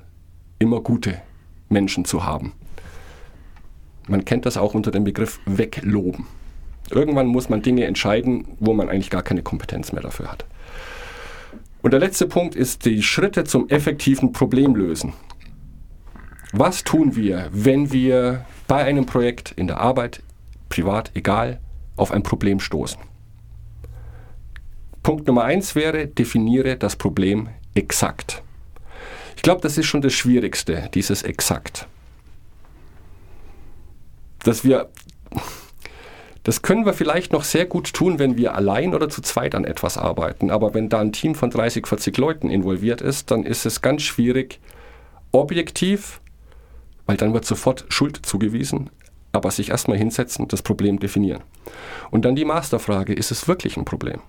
immer 0.60 0.82
gute 0.82 1.22
Menschen 1.70 2.06
zu 2.06 2.26
haben. 2.26 2.54
Man 4.08 4.24
kennt 4.24 4.46
das 4.46 4.58
auch 4.58 4.74
unter 4.74 4.92
dem 4.92 5.04
Begriff 5.04 5.40
wegloben. 5.46 6.28
Irgendwann 6.92 7.28
muss 7.28 7.50
man 7.50 7.62
Dinge 7.62 7.86
entscheiden, 7.86 8.48
wo 8.60 8.74
man 8.74 8.90
eigentlich 8.90 9.10
gar 9.10 9.24
keine 9.24 9.42
Kompetenz 9.42 9.92
mehr 9.92 10.04
dafür 10.04 10.32
hat. 10.32 10.46
Und 11.82 11.92
der 11.92 12.00
letzte 12.00 12.28
Punkt 12.28 12.56
ist 12.56 12.86
die 12.86 13.04
Schritte 13.04 13.44
zum 13.44 13.70
effektiven 13.70 14.32
Problemlösen. 14.32 15.14
Was 16.52 16.84
tun 16.84 17.16
wir, 17.16 17.50
wenn 17.52 17.92
wir 17.92 18.46
bei 18.68 18.84
einem 18.84 19.06
Projekt 19.06 19.54
in 19.56 19.68
der 19.68 19.80
Arbeit, 19.80 20.24
privat, 20.70 21.12
egal, 21.16 21.60
auf 21.96 22.12
ein 22.12 22.24
Problem 22.24 22.60
stoßen? 22.60 23.00
Punkt 25.06 25.28
Nummer 25.28 25.44
eins 25.44 25.76
wäre, 25.76 26.08
definiere 26.08 26.78
das 26.78 26.96
Problem 26.96 27.50
exakt. 27.76 28.42
Ich 29.36 29.44
glaube, 29.44 29.62
das 29.62 29.78
ist 29.78 29.86
schon 29.86 30.02
das 30.02 30.14
Schwierigste, 30.14 30.90
dieses 30.96 31.22
exakt. 31.22 31.88
Dass 34.40 34.64
wir, 34.64 34.90
das 36.42 36.64
können 36.64 36.88
wir 36.88 36.94
vielleicht 36.94 37.34
noch 37.34 37.44
sehr 37.44 37.68
gut 37.68 37.94
tun, 37.94 38.18
wenn 38.18 38.36
wir 38.36 38.56
allein 38.56 38.96
oder 38.96 39.08
zu 39.08 39.22
zweit 39.22 39.54
an 39.54 39.64
etwas 39.64 40.00
arbeiten. 40.00 40.50
Aber 40.50 40.74
wenn 40.74 40.90
da 40.90 41.02
ein 41.02 41.14
Team 41.14 41.36
von 41.36 41.52
30, 41.52 41.86
40 41.86 42.18
Leuten 42.18 42.50
involviert 42.50 43.02
ist, 43.02 43.30
dann 43.30 43.44
ist 43.44 43.68
es 43.68 43.84
ganz 43.84 44.02
schwierig, 44.02 44.60
objektiv 45.32 46.20
weil 47.06 47.18
dann 47.18 47.36
wird 47.36 47.46
sofort 47.46 47.86
Schuld 47.90 48.26
zugewiesen, 48.26 48.90
aber 49.32 49.52
sich 49.52 49.70
erstmal 49.70 50.00
hinsetzen, 50.00 50.48
das 50.48 50.64
Problem 50.64 51.00
definieren. 51.00 51.44
Und 52.10 52.26
dann 52.26 52.36
die 52.36 52.46
Masterfrage, 52.46 53.14
ist 53.14 53.30
es 53.30 53.48
wirklich 53.48 53.78
ein 53.78 53.86
Problem? 53.86 54.22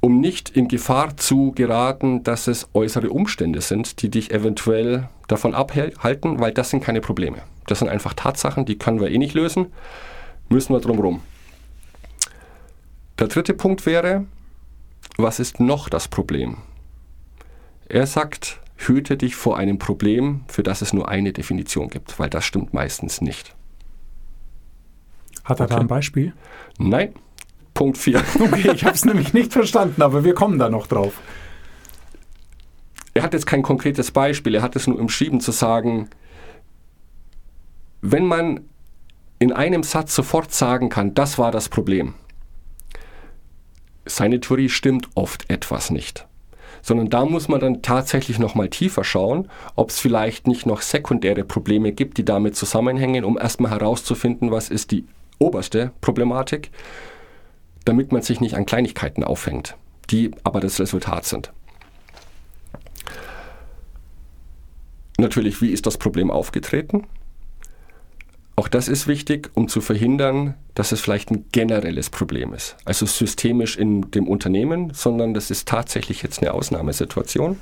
Um 0.00 0.20
nicht 0.20 0.50
in 0.50 0.68
Gefahr 0.68 1.16
zu 1.16 1.52
geraten, 1.52 2.24
dass 2.24 2.46
es 2.46 2.68
äußere 2.72 3.10
Umstände 3.10 3.60
sind, 3.60 4.00
die 4.02 4.08
dich 4.08 4.30
eventuell 4.30 5.08
davon 5.28 5.54
abhalten, 5.54 6.40
weil 6.40 6.52
das 6.52 6.70
sind 6.70 6.82
keine 6.82 7.00
Probleme. 7.00 7.38
Das 7.66 7.80
sind 7.80 7.88
einfach 7.88 8.14
Tatsachen, 8.14 8.64
die 8.64 8.78
können 8.78 9.00
wir 9.00 9.10
eh 9.10 9.18
nicht 9.18 9.34
lösen, 9.34 9.66
müssen 10.48 10.72
wir 10.72 10.80
drum 10.80 10.98
rum. 10.98 11.20
Der 13.18 13.28
dritte 13.28 13.52
Punkt 13.52 13.84
wäre, 13.84 14.24
was 15.18 15.38
ist 15.38 15.60
noch 15.60 15.90
das 15.90 16.08
Problem? 16.08 16.56
Er 17.88 18.06
sagt, 18.06 18.60
hüte 18.76 19.16
dich 19.16 19.36
vor 19.36 19.58
einem 19.58 19.78
Problem, 19.78 20.42
für 20.48 20.62
das 20.62 20.80
es 20.80 20.92
nur 20.92 21.08
eine 21.08 21.32
Definition 21.32 21.88
gibt, 21.88 22.18
weil 22.18 22.30
das 22.30 22.44
stimmt 22.44 22.72
meistens 22.72 23.20
nicht. 23.20 23.54
Hat 25.44 25.60
er 25.60 25.66
okay. 25.66 25.74
da 25.74 25.80
ein 25.80 25.86
Beispiel? 25.86 26.32
Nein. 26.78 27.12
Punkt 27.80 27.96
4. 27.96 28.22
Okay, 28.40 28.72
ich 28.74 28.84
habe 28.84 28.94
es 28.94 29.06
nämlich 29.06 29.32
nicht 29.32 29.54
verstanden, 29.54 30.02
aber 30.02 30.22
wir 30.22 30.34
kommen 30.34 30.58
da 30.58 30.68
noch 30.68 30.86
drauf. 30.86 31.14
Er 33.14 33.22
hat 33.22 33.32
jetzt 33.32 33.46
kein 33.46 33.62
konkretes 33.62 34.10
Beispiel, 34.10 34.54
er 34.54 34.60
hat 34.60 34.76
es 34.76 34.86
nur 34.86 34.98
umschrieben 34.98 35.40
zu 35.40 35.50
sagen, 35.50 36.10
wenn 38.02 38.26
man 38.26 38.68
in 39.38 39.50
einem 39.50 39.82
Satz 39.82 40.14
sofort 40.14 40.52
sagen 40.52 40.90
kann, 40.90 41.14
das 41.14 41.38
war 41.38 41.50
das 41.52 41.70
Problem, 41.70 42.12
seine 44.04 44.40
Theorie 44.40 44.68
stimmt 44.68 45.08
oft 45.14 45.48
etwas 45.48 45.90
nicht 45.90 46.26
sondern 46.82 47.10
da 47.10 47.26
muss 47.26 47.48
man 47.48 47.60
dann 47.60 47.82
tatsächlich 47.82 48.38
noch 48.38 48.54
mal 48.54 48.70
tiefer 48.70 49.04
schauen, 49.04 49.50
ob 49.76 49.90
es 49.90 49.98
vielleicht 50.00 50.46
nicht 50.46 50.64
noch 50.64 50.80
sekundäre 50.80 51.44
Probleme 51.44 51.92
gibt, 51.92 52.16
die 52.16 52.24
damit 52.24 52.56
zusammenhängen, 52.56 53.22
um 53.24 53.36
erstmal 53.36 53.70
herauszufinden, 53.70 54.50
was 54.50 54.70
ist 54.70 54.90
die 54.90 55.04
oberste 55.38 55.92
Problematik, 56.00 56.70
damit 57.90 58.12
man 58.12 58.22
sich 58.22 58.40
nicht 58.40 58.54
an 58.54 58.66
Kleinigkeiten 58.66 59.24
aufhängt, 59.24 59.74
die 60.10 60.30
aber 60.44 60.60
das 60.60 60.78
Resultat 60.78 61.24
sind. 61.24 61.52
Natürlich, 65.18 65.60
wie 65.60 65.70
ist 65.70 65.86
das 65.86 65.98
Problem 65.98 66.30
aufgetreten? 66.30 67.08
Auch 68.54 68.68
das 68.68 68.86
ist 68.86 69.08
wichtig, 69.08 69.50
um 69.54 69.66
zu 69.66 69.80
verhindern, 69.80 70.54
dass 70.74 70.92
es 70.92 71.00
vielleicht 71.00 71.32
ein 71.32 71.46
generelles 71.50 72.10
Problem 72.10 72.54
ist. 72.54 72.76
Also 72.84 73.06
systemisch 73.06 73.76
in 73.76 74.08
dem 74.12 74.28
Unternehmen, 74.28 74.92
sondern 74.94 75.34
das 75.34 75.50
ist 75.50 75.66
tatsächlich 75.66 76.22
jetzt 76.22 76.40
eine 76.40 76.54
Ausnahmesituation. 76.54 77.58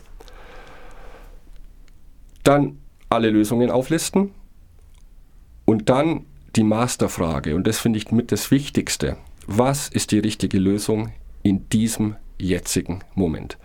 Dann 2.45 2.77
alle 3.09 3.31
Lösungen 3.31 3.71
auflisten 3.71 4.33
und 5.65 5.89
dann 5.89 6.27
die 6.55 6.65
Masterfrage. 6.65 7.57
Und 7.57 7.67
das 7.67 7.79
finde 7.79 7.99
ich 7.99 8.11
mit 8.11 8.31
das 8.31 8.51
Wichtigste. 8.51 9.17
Was 9.51 9.89
ist 9.89 10.13
die 10.13 10.19
richtige 10.19 10.59
Lösung 10.59 11.11
in 11.43 11.71
diesem 11.71 12.17
jetzigen 12.39 12.99
Moment? 13.15 13.57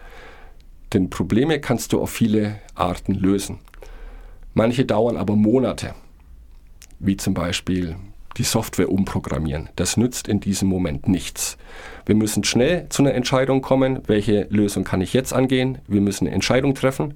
Denn 0.94 1.10
Probleme 1.10 1.60
kannst 1.60 1.92
du 1.92 2.02
auf 2.02 2.10
viele 2.10 2.62
Arten 2.74 3.14
lösen. 3.14 3.60
Manche 4.54 4.86
dauern 4.86 5.18
aber 5.18 5.36
Monate 5.36 5.94
wie 7.00 7.18
zum 7.18 7.34
Beispiel 7.34 7.98
die 8.38 8.44
Software 8.44 8.90
umprogrammieren. 8.90 9.68
Das 9.76 9.98
nützt 9.98 10.30
in 10.30 10.40
diesem 10.40 10.70
Moment 10.70 11.10
nichts. 11.10 11.58
Wir 12.06 12.16
müssen 12.16 12.46
schnell 12.46 12.88
zu 12.88 13.04
einer 13.04 13.14
Entscheidung 13.14 13.62
kommen, 13.62 14.04
welche 14.08 14.48
Lösung 14.52 14.86
kann 14.86 15.02
ich 15.02 15.12
jetzt 15.12 15.34
angehen. 15.34 15.80
Wir 15.86 16.00
müssen 16.00 16.28
eine 16.28 16.34
Entscheidung 16.34 16.76
treffen. 16.76 17.16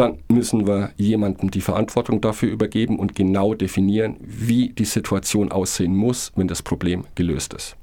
Dann 0.00 0.16
müssen 0.28 0.66
wir 0.66 0.92
jemandem 0.96 1.50
die 1.50 1.60
Verantwortung 1.60 2.22
dafür 2.22 2.50
übergeben 2.50 2.98
und 2.98 3.14
genau 3.14 3.52
definieren, 3.52 4.16
wie 4.20 4.70
die 4.70 4.86
Situation 4.86 5.52
aussehen 5.52 5.94
muss, 5.94 6.32
wenn 6.36 6.48
das 6.48 6.62
Problem 6.62 7.04
gelöst 7.16 7.52
ist. 7.52 7.76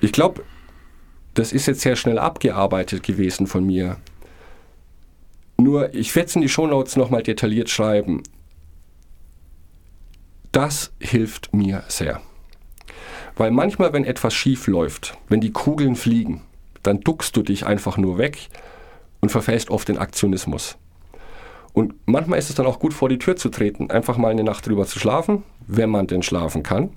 Ich 0.00 0.10
glaube, 0.10 0.42
das 1.34 1.52
ist 1.52 1.66
jetzt 1.66 1.82
sehr 1.82 1.94
schnell 1.94 2.18
abgearbeitet 2.18 3.04
gewesen 3.04 3.46
von 3.46 3.64
mir. 3.64 3.98
Nur, 5.56 5.94
ich 5.94 6.12
werde 6.16 6.30
es 6.30 6.34
in 6.34 6.42
die 6.42 6.48
Shownotes 6.48 6.96
nochmal 6.96 7.22
detailliert 7.22 7.70
schreiben. 7.70 8.24
Das 10.50 10.92
hilft 10.98 11.54
mir 11.54 11.84
sehr. 11.86 12.20
Weil 13.36 13.52
manchmal, 13.52 13.92
wenn 13.92 14.02
etwas 14.02 14.34
schief 14.34 14.66
läuft, 14.66 15.16
wenn 15.28 15.40
die 15.40 15.52
Kugeln 15.52 15.94
fliegen, 15.94 16.42
dann 16.82 17.02
duckst 17.02 17.36
du 17.36 17.42
dich 17.42 17.66
einfach 17.66 17.96
nur 17.98 18.18
weg 18.18 18.48
und 19.20 19.30
verfällst 19.30 19.70
oft 19.70 19.88
den 19.88 19.98
Aktionismus. 19.98 20.76
Und 21.72 21.94
manchmal 22.06 22.38
ist 22.38 22.48
es 22.48 22.54
dann 22.54 22.66
auch 22.66 22.78
gut, 22.78 22.94
vor 22.94 23.08
die 23.08 23.18
Tür 23.18 23.36
zu 23.36 23.50
treten, 23.50 23.90
einfach 23.90 24.16
mal 24.16 24.30
eine 24.30 24.44
Nacht 24.44 24.66
drüber 24.66 24.86
zu 24.86 24.98
schlafen, 24.98 25.42
wenn 25.66 25.90
man 25.90 26.06
denn 26.06 26.22
schlafen 26.22 26.62
kann, 26.62 26.90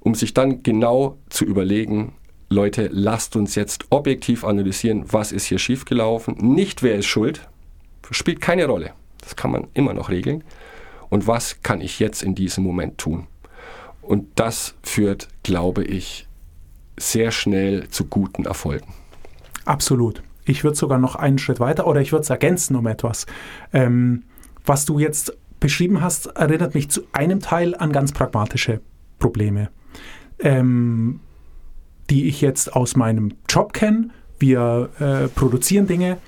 um 0.00 0.14
sich 0.14 0.34
dann 0.34 0.62
genau 0.62 1.16
zu 1.30 1.44
überlegen, 1.44 2.14
Leute, 2.50 2.88
lasst 2.92 3.36
uns 3.36 3.54
jetzt 3.54 3.86
objektiv 3.90 4.44
analysieren, 4.44 5.04
was 5.10 5.32
ist 5.32 5.46
hier 5.46 5.58
schiefgelaufen, 5.58 6.36
nicht 6.38 6.82
wer 6.82 6.96
ist 6.96 7.06
schuld, 7.06 7.48
spielt 8.10 8.40
keine 8.40 8.66
Rolle. 8.66 8.92
Das 9.22 9.34
kann 9.34 9.50
man 9.50 9.68
immer 9.72 9.94
noch 9.94 10.10
regeln, 10.10 10.44
und 11.14 11.28
was 11.28 11.62
kann 11.62 11.80
ich 11.80 12.00
jetzt 12.00 12.24
in 12.24 12.34
diesem 12.34 12.64
Moment 12.64 12.98
tun. 12.98 13.28
Und 14.02 14.26
das 14.34 14.74
führt, 14.82 15.28
glaube 15.44 15.84
ich, 15.84 16.26
sehr 16.98 17.30
schnell 17.30 17.88
zu 17.88 18.06
guten 18.06 18.46
Erfolgen. 18.46 18.92
Absolut. 19.64 20.22
Ich 20.46 20.64
würde 20.64 20.76
sogar 20.76 20.98
noch 20.98 21.16
einen 21.16 21.38
Schritt 21.38 21.60
weiter 21.60 21.86
oder 21.86 22.00
ich 22.00 22.12
würde 22.12 22.22
es 22.22 22.30
ergänzen 22.30 22.76
um 22.76 22.86
etwas. 22.86 23.26
Ähm, 23.72 24.24
was 24.64 24.84
du 24.84 24.98
jetzt 24.98 25.36
beschrieben 25.60 26.00
hast, 26.00 26.26
erinnert 26.26 26.74
mich 26.74 26.90
zu 26.90 27.02
einem 27.12 27.40
Teil 27.40 27.74
an 27.74 27.92
ganz 27.92 28.12
pragmatische 28.12 28.80
Probleme, 29.18 29.70
ähm, 30.38 31.20
die 32.10 32.28
ich 32.28 32.40
jetzt 32.40 32.74
aus 32.74 32.96
meinem 32.96 33.34
Job 33.48 33.72
kenne. 33.72 34.10
Wir 34.38 34.90
äh, 34.98 35.28
produzieren 35.28 35.86
Dinge 35.86 36.18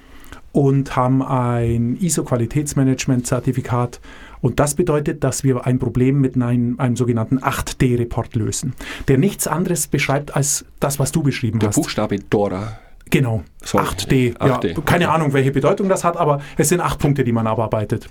und 0.52 0.96
haben 0.96 1.22
ein 1.22 1.96
ISO-Qualitätsmanagement-Zertifikat 2.00 4.00
und 4.40 4.60
das 4.60 4.74
bedeutet, 4.74 5.24
dass 5.24 5.44
wir 5.44 5.66
ein 5.66 5.78
Problem 5.78 6.20
mit 6.20 6.40
einem, 6.40 6.80
einem 6.80 6.96
sogenannten 6.96 7.38
8D-Report 7.38 8.34
lösen, 8.36 8.74
der 9.08 9.18
nichts 9.18 9.46
anderes 9.46 9.86
beschreibt 9.86 10.36
als 10.36 10.64
das, 10.80 10.98
was 10.98 11.12
du 11.12 11.22
beschrieben 11.22 11.58
der 11.58 11.68
hast. 11.68 11.76
Der 11.76 11.82
Buchstabe 11.82 12.18
Dora. 12.20 12.78
Genau, 13.10 13.42
Sorry. 13.62 13.84
8D. 13.84 14.36
8D. 14.38 14.74
Ja, 14.74 14.80
keine 14.84 15.10
Ahnung, 15.10 15.32
welche 15.32 15.52
Bedeutung 15.52 15.88
das 15.88 16.04
hat, 16.04 16.16
aber 16.16 16.40
es 16.56 16.68
sind 16.68 16.80
acht 16.80 16.98
Punkte, 16.98 17.24
die 17.24 17.32
man 17.32 17.46
abarbeitet. 17.46 18.08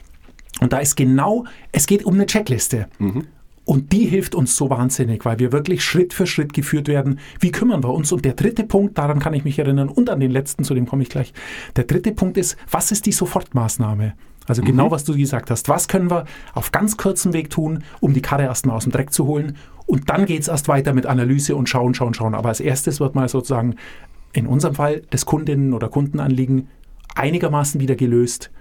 Und 0.62 0.72
da 0.72 0.78
ist 0.78 0.96
genau, 0.96 1.46
es 1.72 1.86
geht 1.86 2.06
um 2.06 2.14
eine 2.14 2.26
Checkliste. 2.26 2.88
Mhm. 2.98 3.28
Und 3.66 3.92
die 3.92 4.06
hilft 4.06 4.36
uns 4.36 4.56
so 4.56 4.70
wahnsinnig, 4.70 5.26
weil 5.26 5.40
wir 5.40 5.52
wirklich 5.52 5.84
Schritt 5.84 6.14
für 6.14 6.28
Schritt 6.28 6.54
geführt 6.54 6.88
werden. 6.88 7.20
Wie 7.40 7.52
kümmern 7.52 7.84
wir 7.84 7.94
uns? 7.94 8.12
Und 8.12 8.24
der 8.24 8.34
dritte 8.34 8.64
Punkt, 8.64 8.98
daran 8.98 9.20
kann 9.20 9.34
ich 9.34 9.44
mich 9.44 9.58
erinnern, 9.58 9.90
und 9.90 10.10
an 10.10 10.20
den 10.20 10.30
letzten, 10.30 10.64
zu 10.64 10.76
dem 10.76 10.86
komme 10.86 11.02
ich 11.02 11.10
gleich. 11.10 11.34
Der 11.76 11.86
dritte 11.86 12.12
Punkt 12.12 12.38
ist, 12.38 12.58
was 12.70 12.92
ist 12.92 13.08
die 13.08 13.12
Sofortmaßnahme? 13.12 14.14
Also 14.46 14.62
mhm. 14.62 14.68
genau, 14.68 14.92
was 14.92 15.04
du 15.04 15.18
gesagt 15.18 15.50
hast. 15.50 15.68
Was 15.68 15.88
können 15.88 16.12
wir 16.12 16.26
auf 16.54 16.72
ganz 16.72 16.96
kurzem 16.96 17.34
Weg 17.34 17.50
tun, 17.50 17.84
um 18.00 18.14
die 18.14 18.22
Karre 18.22 18.44
erstmal 18.44 18.78
aus 18.78 18.84
dem 18.84 18.92
Dreck 18.92 19.12
zu 19.12 19.26
holen? 19.26 19.58
Und 19.88 20.10
dann 20.12 20.26
geht 20.26 20.42
es 20.42 20.48
erst 20.48 20.68
weiter 20.68 20.94
mit 20.94 21.08
Analyse 21.08 21.56
und 21.56 21.68
schauen, 21.68 21.96
schauen, 21.96 22.14
schauen. 22.14 22.36
Aber 22.36 22.50
als 22.50 22.60
erstes 22.60 23.00
wird 23.00 23.16
mal 23.16 23.28
sozusagen 23.28 23.76
in 24.36 24.48
unserem 24.48 24.76
Fall 24.76 25.02
das 25.10 25.26
Kundinnen- 25.26 25.74
oder 25.74 25.90
Kundenanliegen 25.90 26.68
einigermaßen 27.16 27.80
wieder 27.80 27.96
gelöst. 27.96 28.52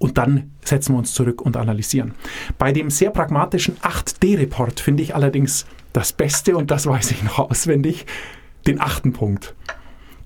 und 0.00 0.16
dann 0.16 0.52
setzen 0.64 0.94
wir 0.94 0.98
uns 0.98 1.12
zurück 1.12 1.42
und 1.42 1.56
analysieren. 1.56 2.14
Bei 2.56 2.70
dem 2.70 2.88
sehr 2.88 3.10
pragmatischen 3.10 3.76
8D-Report 3.78 4.78
finde 4.78 5.02
ich 5.02 5.14
allerdings 5.14 5.66
das 5.92 6.12
Beste, 6.12 6.56
und 6.56 6.70
das 6.70 6.86
weiß 6.86 7.10
ich 7.10 7.24
noch 7.24 7.38
auswendig, 7.40 8.06
den 8.68 8.80
achten 8.80 9.12
Punkt. 9.12 9.56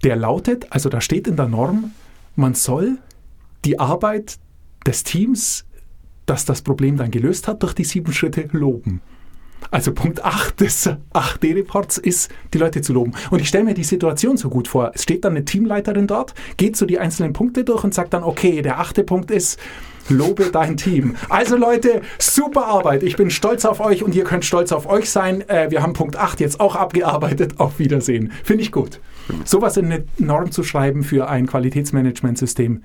Der 0.05 0.16
lautet, 0.16 0.66
also 0.71 0.90
da 0.90 1.01
steht 1.01 1.27
in 1.27 1.37
der 1.37 1.49
Norm, 1.49 1.92
man 2.37 2.53
soll 2.53 2.99
die 3.64 3.79
Arbeit 3.79 4.38
des 4.87 5.05
Teams, 5.05 5.64
das 6.27 6.45
das 6.45 6.61
Problem 6.61 6.99
dann 6.99 7.11
gelöst 7.11 7.49
hat, 7.49 7.62
durch 7.62 7.73
die 7.73 7.85
sieben 7.85 8.12
Schritte 8.12 8.49
loben. 8.53 9.01
Also 9.70 9.92
Punkt 9.92 10.25
8 10.25 10.61
des 10.61 10.90
8D-Reports 11.14 11.98
ist, 11.98 12.31
die 12.53 12.59
Leute 12.59 12.83
zu 12.83 12.92
loben. 12.92 13.12
Und 13.31 13.40
ich 13.40 13.48
stelle 13.48 13.64
mir 13.64 13.75
die 13.75 13.85
Situation 13.85 14.37
so 14.37 14.48
gut 14.48 14.68
vor. 14.68 14.92
Es 14.94 15.03
steht 15.03 15.25
dann 15.25 15.33
eine 15.33 15.44
Teamleiterin 15.44 16.07
dort, 16.07 16.35
geht 16.57 16.77
so 16.77 16.87
die 16.87 16.98
einzelnen 16.98 17.33
Punkte 17.33 17.64
durch 17.64 17.85
und 17.85 17.94
sagt 17.94 18.14
dann, 18.14 18.22
okay, 18.22 18.62
der 18.62 18.79
achte 18.79 19.05
Punkt 19.05 19.31
ist, 19.31 19.59
lobe 20.09 20.51
dein 20.51 20.77
Team. 20.77 21.16
Also 21.29 21.57
Leute, 21.57 22.03
super 22.18 22.66
Arbeit. 22.66 23.03
Ich 23.03 23.16
bin 23.16 23.31
stolz 23.31 23.64
auf 23.64 23.81
euch 23.81 24.03
und 24.03 24.14
ihr 24.14 24.25
könnt 24.25 24.44
stolz 24.44 24.72
auf 24.72 24.88
euch 24.88 25.11
sein. 25.11 25.48
Äh, 25.48 25.70
wir 25.70 25.83
haben 25.83 25.92
Punkt 25.92 26.16
8 26.16 26.40
jetzt 26.40 26.61
auch 26.61 26.77
abgearbeitet. 26.77 27.59
Auf 27.59 27.79
Wiedersehen. 27.79 28.33
Finde 28.44 28.62
ich 28.62 28.72
gut. 28.72 29.01
Sowas 29.44 29.77
in 29.77 29.87
eine 29.87 30.05
Norm 30.18 30.51
zu 30.51 30.62
schreiben 30.62 31.05
für 31.05 31.29
ein 31.29 31.46
Qualitätsmanagementsystem. 31.46 32.83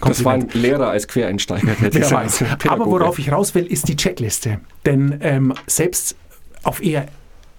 Das 0.00 0.24
war 0.24 0.34
ein 0.34 0.48
Lehrer 0.52 0.88
als 0.88 1.08
Quereinsteiger. 1.08 1.74
Der 1.80 1.94
Wer 1.94 2.10
weiß. 2.10 2.44
Aber 2.68 2.86
worauf 2.86 3.18
ich 3.18 3.30
raus 3.32 3.54
will, 3.54 3.66
ist 3.66 3.88
die 3.88 3.96
Checkliste. 3.96 4.60
Denn 4.84 5.18
ähm, 5.20 5.54
selbst 5.66 6.16
auf 6.62 6.82
eher 6.82 7.06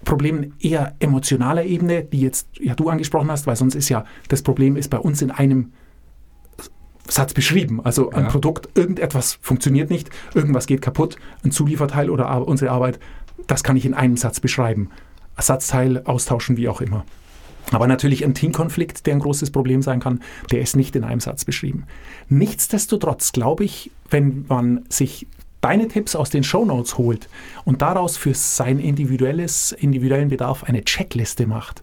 Problemen 0.04 0.54
eher 0.60 0.94
emotionaler 0.98 1.64
Ebene, 1.64 2.02
die 2.02 2.20
jetzt 2.20 2.48
ja 2.58 2.74
du 2.74 2.88
angesprochen 2.88 3.30
hast, 3.30 3.46
weil 3.46 3.56
sonst 3.56 3.74
ist 3.74 3.88
ja 3.88 4.04
das 4.28 4.42
Problem 4.42 4.76
ist 4.76 4.88
bei 4.90 4.98
uns 4.98 5.22
in 5.22 5.30
einem 5.30 5.72
Satz 7.08 7.34
beschrieben. 7.34 7.84
Also 7.84 8.10
ein 8.10 8.24
ja. 8.24 8.30
Produkt, 8.30 8.76
irgendetwas 8.76 9.38
funktioniert 9.40 9.90
nicht, 9.90 10.10
irgendwas 10.34 10.66
geht 10.66 10.82
kaputt, 10.82 11.16
ein 11.44 11.50
Zulieferteil 11.50 12.10
oder 12.10 12.46
unsere 12.46 12.70
Arbeit, 12.70 12.98
das 13.46 13.62
kann 13.62 13.76
ich 13.76 13.86
in 13.86 13.94
einem 13.94 14.16
Satz 14.16 14.40
beschreiben. 14.40 14.90
Ersatzteil 15.36 16.02
austauschen, 16.04 16.56
wie 16.56 16.68
auch 16.68 16.80
immer. 16.80 17.04
Aber 17.72 17.86
natürlich 17.86 18.24
ein 18.24 18.34
Teamkonflikt, 18.34 19.06
der 19.06 19.14
ein 19.14 19.20
großes 19.20 19.50
Problem 19.50 19.82
sein 19.82 20.00
kann, 20.00 20.20
der 20.50 20.60
ist 20.60 20.76
nicht 20.76 20.94
in 20.94 21.04
einem 21.04 21.20
Satz 21.20 21.44
beschrieben. 21.44 21.86
Nichtsdestotrotz 22.28 23.32
glaube 23.32 23.64
ich, 23.64 23.90
wenn 24.10 24.44
man 24.48 24.84
sich 24.88 25.26
deine 25.60 25.88
Tipps 25.88 26.14
aus 26.14 26.30
den 26.30 26.44
Shownotes 26.44 26.98
holt 26.98 27.28
und 27.64 27.82
daraus 27.82 28.16
für 28.16 28.34
sein 28.34 28.78
individuelles, 28.78 29.72
individuellen 29.72 30.28
Bedarf 30.28 30.64
eine 30.64 30.84
Checkliste 30.84 31.46
macht, 31.46 31.82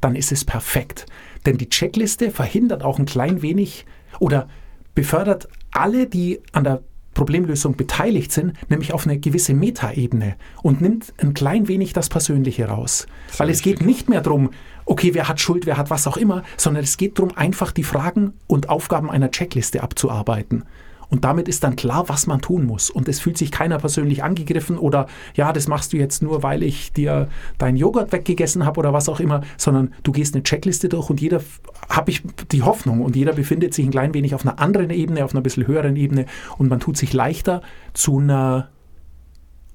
dann 0.00 0.16
ist 0.16 0.32
es 0.32 0.44
perfekt. 0.44 1.06
Denn 1.46 1.56
die 1.56 1.70
Checkliste 1.70 2.30
verhindert 2.30 2.82
auch 2.82 2.98
ein 2.98 3.06
klein 3.06 3.40
wenig 3.42 3.86
oder 4.18 4.48
befördert 4.94 5.48
alle, 5.70 6.06
die 6.06 6.40
an 6.52 6.64
der 6.64 6.82
Problemlösung 7.14 7.76
beteiligt 7.76 8.32
sind, 8.32 8.54
nämlich 8.70 8.92
auf 8.92 9.06
eine 9.06 9.18
gewisse 9.18 9.52
Metaebene 9.54 10.36
und 10.62 10.80
nimmt 10.80 11.12
ein 11.18 11.34
klein 11.34 11.68
wenig 11.68 11.92
das 11.92 12.08
Persönliche 12.08 12.66
raus. 12.66 13.06
Weil 13.36 13.50
es 13.50 13.62
geht 13.62 13.80
nicht 13.80 14.08
mehr 14.08 14.20
darum, 14.20 14.50
okay, 14.90 15.14
wer 15.14 15.28
hat 15.28 15.40
Schuld, 15.40 15.66
wer 15.66 15.76
hat 15.76 15.88
was 15.88 16.08
auch 16.08 16.16
immer, 16.16 16.42
sondern 16.56 16.82
es 16.82 16.96
geht 16.96 17.16
darum, 17.16 17.36
einfach 17.36 17.70
die 17.70 17.84
Fragen 17.84 18.34
und 18.48 18.68
Aufgaben 18.68 19.08
einer 19.08 19.30
Checkliste 19.30 19.84
abzuarbeiten. 19.84 20.64
Und 21.08 21.24
damit 21.24 21.48
ist 21.48 21.62
dann 21.62 21.76
klar, 21.76 22.08
was 22.08 22.26
man 22.26 22.40
tun 22.40 22.66
muss. 22.66 22.90
Und 22.90 23.08
es 23.08 23.20
fühlt 23.20 23.38
sich 23.38 23.52
keiner 23.52 23.78
persönlich 23.78 24.22
angegriffen 24.24 24.78
oder 24.78 25.06
ja, 25.34 25.52
das 25.52 25.68
machst 25.68 25.92
du 25.92 25.96
jetzt 25.96 26.22
nur, 26.22 26.42
weil 26.42 26.64
ich 26.64 26.92
dir 26.92 27.28
deinen 27.58 27.76
Joghurt 27.76 28.10
weggegessen 28.10 28.64
habe 28.64 28.80
oder 28.80 28.92
was 28.92 29.08
auch 29.08 29.20
immer, 29.20 29.42
sondern 29.56 29.94
du 30.02 30.10
gehst 30.10 30.34
eine 30.34 30.42
Checkliste 30.42 30.88
durch 30.88 31.08
und 31.08 31.20
jeder, 31.20 31.40
habe 31.88 32.10
ich 32.10 32.22
die 32.50 32.62
Hoffnung, 32.62 33.02
und 33.02 33.14
jeder 33.14 33.32
befindet 33.32 33.74
sich 33.74 33.86
ein 33.86 33.92
klein 33.92 34.12
wenig 34.12 34.34
auf 34.34 34.44
einer 34.44 34.58
anderen 34.58 34.90
Ebene, 34.90 35.24
auf 35.24 35.34
einer 35.34 35.42
bisschen 35.42 35.68
höheren 35.68 35.94
Ebene 35.94 36.26
und 36.58 36.68
man 36.68 36.80
tut 36.80 36.96
sich 36.96 37.12
leichter 37.12 37.62
zu 37.92 38.18
einer 38.18 38.70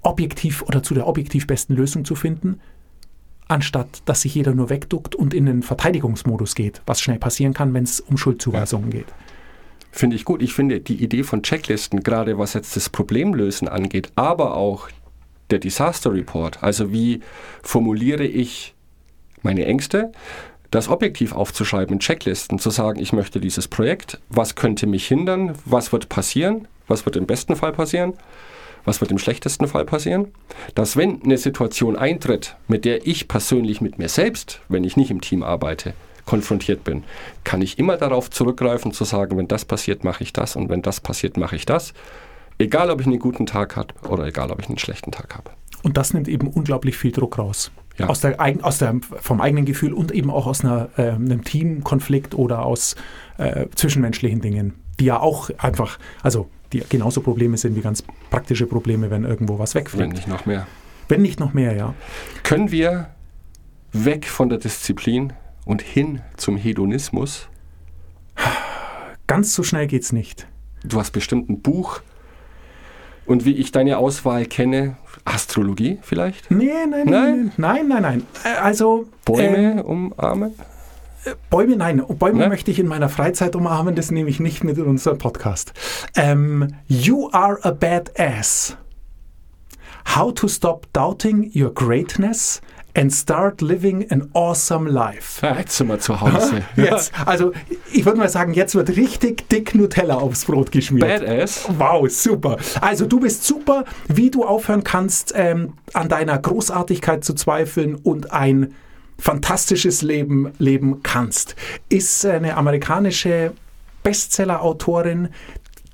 objektiv 0.01 0.61
oder 0.61 0.83
zu 0.83 0.93
der 0.93 1.07
objektiv 1.07 1.47
besten 1.47 1.73
Lösung 1.73 2.05
zu 2.05 2.15
finden, 2.15 2.59
anstatt 3.47 4.01
dass 4.05 4.21
sich 4.21 4.35
jeder 4.35 4.53
nur 4.53 4.69
wegduckt 4.69 5.15
und 5.15 5.33
in 5.33 5.45
den 5.45 5.63
Verteidigungsmodus 5.63 6.55
geht, 6.55 6.81
was 6.85 7.01
schnell 7.01 7.19
passieren 7.19 7.53
kann, 7.53 7.73
wenn 7.73 7.83
es 7.83 7.99
um 7.99 8.17
Schuldzuweisungen 8.17 8.91
ja. 8.91 8.99
geht. 8.99 9.07
Finde 9.91 10.17
ich 10.17 10.25
gut. 10.25 10.41
Ich 10.41 10.53
finde 10.53 10.81
die 10.81 11.01
Idee 11.01 11.23
von 11.23 11.41
Checklisten, 11.41 12.03
gerade 12.03 12.37
was 12.37 12.53
jetzt 12.53 12.75
das 12.75 12.89
Problemlösen 12.89 13.67
angeht, 13.67 14.11
aber 14.15 14.55
auch 14.57 14.89
der 15.51 15.59
Disaster 15.59 16.13
Report, 16.13 16.61
also 16.63 16.91
wie 16.91 17.21
formuliere 17.61 18.25
ich 18.25 18.73
meine 19.41 19.65
Ängste, 19.65 20.11
das 20.71 20.89
objektiv 20.89 21.31
aufzuschreiben 21.31 21.93
in 21.93 21.99
Checklisten, 21.99 22.59
zu 22.59 22.71
sagen, 22.71 22.99
ich 22.99 23.13
möchte 23.13 23.39
dieses 23.39 23.67
Projekt, 23.67 24.19
was 24.27 24.55
könnte 24.55 24.87
mich 24.87 25.07
hindern, 25.07 25.55
was 25.63 25.93
wird 25.93 26.09
passieren, 26.09 26.67
was 26.87 27.05
wird 27.05 27.15
im 27.15 27.25
besten 27.25 27.55
Fall 27.55 27.71
passieren, 27.71 28.13
was 28.85 29.01
wird 29.01 29.11
im 29.11 29.17
schlechtesten 29.17 29.67
Fall 29.67 29.85
passieren, 29.85 30.27
dass 30.75 30.95
wenn 30.95 31.21
eine 31.23 31.37
Situation 31.37 31.95
eintritt, 31.95 32.55
mit 32.67 32.85
der 32.85 33.05
ich 33.05 33.27
persönlich 33.27 33.81
mit 33.81 33.99
mir 33.99 34.09
selbst, 34.09 34.61
wenn 34.69 34.83
ich 34.83 34.95
nicht 34.95 35.11
im 35.11 35.21
Team 35.21 35.43
arbeite, 35.43 35.93
konfrontiert 36.25 36.83
bin, 36.83 37.03
kann 37.43 37.61
ich 37.61 37.77
immer 37.77 37.97
darauf 37.97 38.29
zurückgreifen 38.29 38.91
zu 38.91 39.03
sagen, 39.03 39.37
wenn 39.37 39.47
das 39.47 39.65
passiert, 39.65 40.03
mache 40.03 40.23
ich 40.23 40.33
das 40.33 40.55
und 40.55 40.69
wenn 40.69 40.81
das 40.81 40.99
passiert, 41.01 41.37
mache 41.37 41.55
ich 41.55 41.65
das. 41.65 41.93
Egal, 42.57 42.89
ob 42.89 43.01
ich 43.01 43.07
einen 43.07 43.19
guten 43.19 43.45
Tag 43.45 43.75
habe 43.75 43.93
oder 44.07 44.25
egal, 44.25 44.51
ob 44.51 44.61
ich 44.61 44.67
einen 44.67 44.77
schlechten 44.77 45.11
Tag 45.11 45.35
habe. 45.35 45.51
Und 45.83 45.97
das 45.97 46.13
nimmt 46.13 46.27
eben 46.27 46.47
unglaublich 46.47 46.97
viel 46.97 47.11
Druck 47.11 47.37
raus. 47.37 47.71
Ja. 47.97 48.07
Aus 48.07 48.21
der, 48.21 48.37
aus 48.61 48.79
der, 48.79 48.95
vom 49.01 49.39
eigenen 49.39 49.65
Gefühl 49.65 49.93
und 49.93 50.11
eben 50.11 50.29
auch 50.29 50.47
aus 50.47 50.65
einer, 50.65 50.89
äh, 50.97 51.11
einem 51.11 51.43
Teamkonflikt 51.43 52.35
oder 52.35 52.65
aus 52.65 52.95
äh, 53.37 53.67
zwischenmenschlichen 53.75 54.41
Dingen, 54.41 54.73
die 54.99 55.05
ja 55.05 55.19
auch 55.19 55.49
einfach, 55.57 55.97
also 56.21 56.49
die 56.75 56.83
genauso 56.89 57.21
Probleme 57.21 57.57
sind 57.57 57.75
wie 57.75 57.81
ganz 57.81 58.03
praktische 58.29 58.67
Probleme, 58.67 59.09
wenn 59.09 59.23
irgendwo 59.23 59.59
was 59.59 59.75
wegfliegt. 59.75 60.03
Wenn 60.03 60.11
nicht 60.11 60.27
noch 60.27 60.45
mehr. 60.45 60.67
Wenn 61.07 61.21
nicht 61.21 61.39
noch 61.39 61.53
mehr, 61.53 61.75
ja. 61.75 61.93
Können 62.43 62.71
wir 62.71 63.09
weg 63.93 64.25
von 64.25 64.49
der 64.49 64.57
Disziplin 64.57 65.33
und 65.65 65.81
hin 65.81 66.21
zum 66.35 66.57
Hedonismus? 66.57 67.47
Ganz 69.27 69.53
so 69.53 69.63
schnell 69.63 69.87
geht's 69.87 70.11
nicht. 70.11 70.47
Du 70.83 70.99
hast 70.99 71.11
bestimmt 71.11 71.49
ein 71.49 71.61
Buch. 71.61 72.01
Und 73.25 73.45
wie 73.45 73.55
ich 73.55 73.71
deine 73.71 73.97
Auswahl 73.97 74.45
kenne, 74.45 74.97
Astrologie 75.23 75.97
vielleicht? 76.03 76.51
Nee, 76.51 76.71
nein, 76.87 77.05
nein, 77.07 77.51
nein, 77.57 77.87
nein, 77.87 78.01
nein. 78.01 78.23
Äh, 78.43 78.59
also. 78.59 79.07
Bäume 79.23 79.79
äh, 79.79 79.81
umarmen? 79.81 80.53
Bäume, 81.49 81.75
nein. 81.75 82.03
Bäume 82.07 82.39
ne? 82.39 82.49
möchte 82.49 82.71
ich 82.71 82.79
in 82.79 82.87
meiner 82.87 83.09
Freizeit 83.09 83.55
umarmen, 83.55 83.95
das 83.95 84.11
nehme 84.11 84.29
ich 84.29 84.39
nicht 84.39 84.63
mit 84.63 84.77
in 84.77 84.85
unserem 84.85 85.17
Podcast. 85.17 85.73
Ähm, 86.15 86.75
you 86.87 87.29
are 87.31 87.57
a 87.63 87.71
badass. 87.71 88.77
How 90.15 90.33
to 90.33 90.47
stop 90.47 90.85
doubting 90.93 91.51
your 91.55 91.73
greatness 91.73 92.61
and 92.95 93.11
start 93.11 93.61
living 93.61 94.09
an 94.11 94.29
awesome 94.33 94.89
life. 94.89 95.45
Ja, 95.45 95.57
jetzt 95.57 95.75
sind 95.75 95.87
wir 95.87 95.99
zu 95.99 96.21
Hause. 96.21 96.63
jetzt, 96.75 97.11
also 97.25 97.51
ich 97.91 98.05
würde 98.05 98.19
mal 98.19 98.29
sagen, 98.29 98.53
jetzt 98.53 98.75
wird 98.75 98.89
richtig 98.89 99.49
dick 99.49 99.75
Nutella 99.75 100.15
aufs 100.15 100.45
Brot 100.45 100.71
geschmiert. 100.71 101.25
Badass. 101.25 101.67
Wow, 101.77 102.09
super. 102.09 102.57
Also 102.81 103.05
du 103.05 103.19
bist 103.19 103.43
super, 103.43 103.83
wie 104.07 104.29
du 104.29 104.45
aufhören 104.45 104.83
kannst, 104.83 105.33
ähm, 105.35 105.73
an 105.93 106.07
deiner 106.07 106.37
Großartigkeit 106.37 107.23
zu 107.23 107.33
zweifeln 107.33 107.95
und 107.95 108.31
ein 108.31 108.75
fantastisches 109.17 110.01
Leben 110.01 110.51
leben 110.57 111.01
kannst. 111.03 111.55
Ist 111.89 112.25
eine 112.25 112.57
amerikanische 112.57 113.53
Bestseller-Autorin 114.03 115.29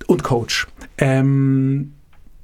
und 0.07 0.23
Coach. 0.23 0.67
Ähm, 0.97 1.93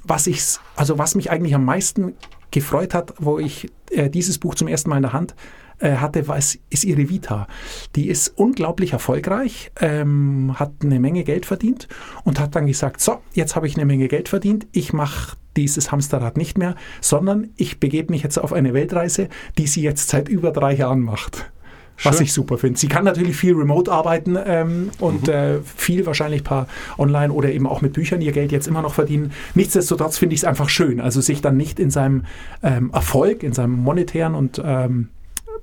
was 0.03 0.27
ich, 0.27 0.41
also 0.75 0.97
was 0.97 1.15
mich 1.15 1.29
eigentlich 1.31 1.55
am 1.55 1.65
meisten 1.65 2.13
gefreut 2.51 2.93
hat, 2.93 3.13
wo 3.19 3.39
ich 3.39 3.69
äh, 3.91 4.09
dieses 4.09 4.37
Buch 4.37 4.55
zum 4.55 4.67
ersten 4.67 4.89
Mal 4.89 4.97
in 4.97 5.01
der 5.03 5.13
Hand 5.13 5.35
äh, 5.79 5.97
hatte, 5.97 6.27
war, 6.27 6.37
ist, 6.37 6.59
ist 6.69 6.85
ihre 6.85 7.09
Vita. 7.09 7.47
Die 7.95 8.07
ist 8.07 8.29
unglaublich 8.29 8.93
erfolgreich, 8.93 9.71
ähm, 9.79 10.55
hat 10.57 10.71
eine 10.81 10.99
Menge 10.99 11.23
Geld 11.23 11.45
verdient 11.45 11.87
und 12.23 12.39
hat 12.39 12.55
dann 12.55 12.67
gesagt, 12.67 13.01
so, 13.01 13.19
jetzt 13.33 13.55
habe 13.55 13.67
ich 13.67 13.75
eine 13.75 13.85
Menge 13.85 14.07
Geld 14.07 14.29
verdient, 14.29 14.67
ich 14.71 14.93
mache 14.93 15.35
dieses 15.57 15.91
Hamsterrad 15.91 16.37
nicht 16.37 16.57
mehr, 16.57 16.75
sondern 17.01 17.49
ich 17.57 17.79
begebe 17.79 18.11
mich 18.13 18.23
jetzt 18.23 18.37
auf 18.37 18.53
eine 18.53 18.73
Weltreise, 18.73 19.29
die 19.57 19.67
sie 19.67 19.81
jetzt 19.81 20.09
seit 20.09 20.29
über 20.29 20.51
drei 20.51 20.73
Jahren 20.73 21.01
macht. 21.01 21.51
Schön. 21.99 22.11
Was 22.11 22.21
ich 22.21 22.31
super 22.31 22.59
finde. 22.59 22.77
Sie 22.77 22.87
kann 22.87 23.05
natürlich 23.05 23.35
viel 23.35 23.55
remote 23.55 23.91
arbeiten 23.91 24.37
ähm, 24.45 24.91
und 24.99 25.27
mhm. 25.27 25.33
äh, 25.33 25.59
viel 25.61 26.05
wahrscheinlich 26.05 26.43
paar 26.43 26.67
online 26.99 27.33
oder 27.33 27.51
eben 27.51 27.65
auch 27.65 27.81
mit 27.81 27.93
Büchern 27.93 28.21
ihr 28.21 28.31
Geld 28.33 28.51
jetzt 28.51 28.67
immer 28.67 28.83
noch 28.83 28.93
verdienen. 28.93 29.31
Nichtsdestotrotz 29.55 30.19
finde 30.19 30.35
ich 30.35 30.41
es 30.41 30.45
einfach 30.45 30.69
schön. 30.69 31.01
Also 31.01 31.21
sich 31.21 31.41
dann 31.41 31.57
nicht 31.57 31.79
in 31.79 31.89
seinem 31.89 32.25
ähm, 32.61 32.91
Erfolg, 32.93 33.41
in 33.41 33.53
seinem 33.53 33.79
monetären 33.79 34.35
und 34.35 34.61
ähm, 34.63 35.09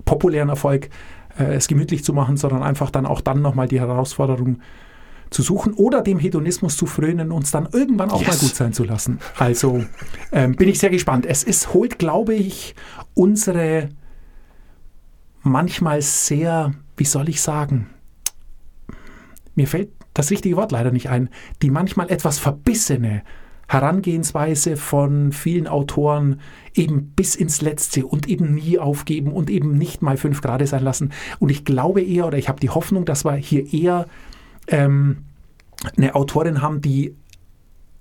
populären 0.05 0.49
Erfolg 0.49 0.91
äh, 1.39 1.55
es 1.55 1.69
gemütlich 1.69 2.03
zu 2.03 2.13
machen, 2.13 2.37
sondern 2.37 2.65
einfach 2.65 2.91
dann 2.91 3.07
auch 3.07 3.21
dann 3.21 3.41
nochmal 3.41 3.69
die 3.69 3.79
Herausforderung 3.79 4.61
zu 5.35 5.43
suchen 5.43 5.75
oder 5.75 6.01
dem 6.01 6.19
Hedonismus 6.19 6.77
zu 6.77 6.87
frönen 6.87 7.33
und 7.33 7.45
es 7.45 7.51
dann 7.51 7.69
irgendwann 7.73 8.11
auch 8.11 8.21
yes. 8.21 8.29
mal 8.29 8.39
gut 8.39 8.55
sein 8.55 8.73
zu 8.73 8.85
lassen. 8.85 9.19
Also 9.37 9.85
ähm, 10.33 10.55
bin 10.55 10.69
ich 10.69 10.79
sehr 10.79 10.91
gespannt. 10.91 11.27
Es 11.27 11.43
ist, 11.43 11.75
holt, 11.75 11.99
glaube 11.99 12.35
ich, 12.35 12.75
unsere 13.15 13.91
manchmal 15.43 16.01
sehr, 16.03 16.73
wie 16.97 17.05
soll 17.05 17.29
ich 17.29 17.43
sagen, 17.43 17.91
mir 19.57 19.67
fällt 19.67 19.91
das 20.15 20.31
richtige 20.31 20.57
Wort 20.57 20.73
leider 20.73 20.93
nicht 20.93 21.11
ein, 21.11 21.29
die 21.63 21.71
manchmal 21.71 22.11
etwas 22.11 22.39
verbissene 22.39 23.23
Herangehensweise 23.67 24.77
von 24.77 25.33
vielen 25.33 25.67
Autoren 25.67 26.41
eben 26.75 27.13
bis 27.17 27.35
ins 27.35 27.61
Letzte 27.61 28.07
und 28.07 28.29
eben 28.29 28.55
nie 28.55 28.79
aufgeben 28.79 29.33
und 29.33 29.51
eben 29.51 29.77
nicht 29.77 30.03
mal 30.03 30.17
fünf 30.17 30.43
Grad 30.43 30.67
sein 30.69 30.85
lassen. 30.85 31.13
Und 31.41 31.51
ich 31.51 31.65
glaube 31.65 32.03
eher 32.03 32.27
oder 32.27 32.39
ich 32.39 32.49
habe 32.49 32.61
die 32.61 32.71
Hoffnung, 32.71 33.05
dass 33.05 33.25
wir 33.25 33.35
hier 33.35 33.73
eher 33.73 34.07
ähm, 34.69 35.25
eine 35.97 36.15
Autorin 36.15 36.63
haben, 36.63 36.81
die 36.81 37.15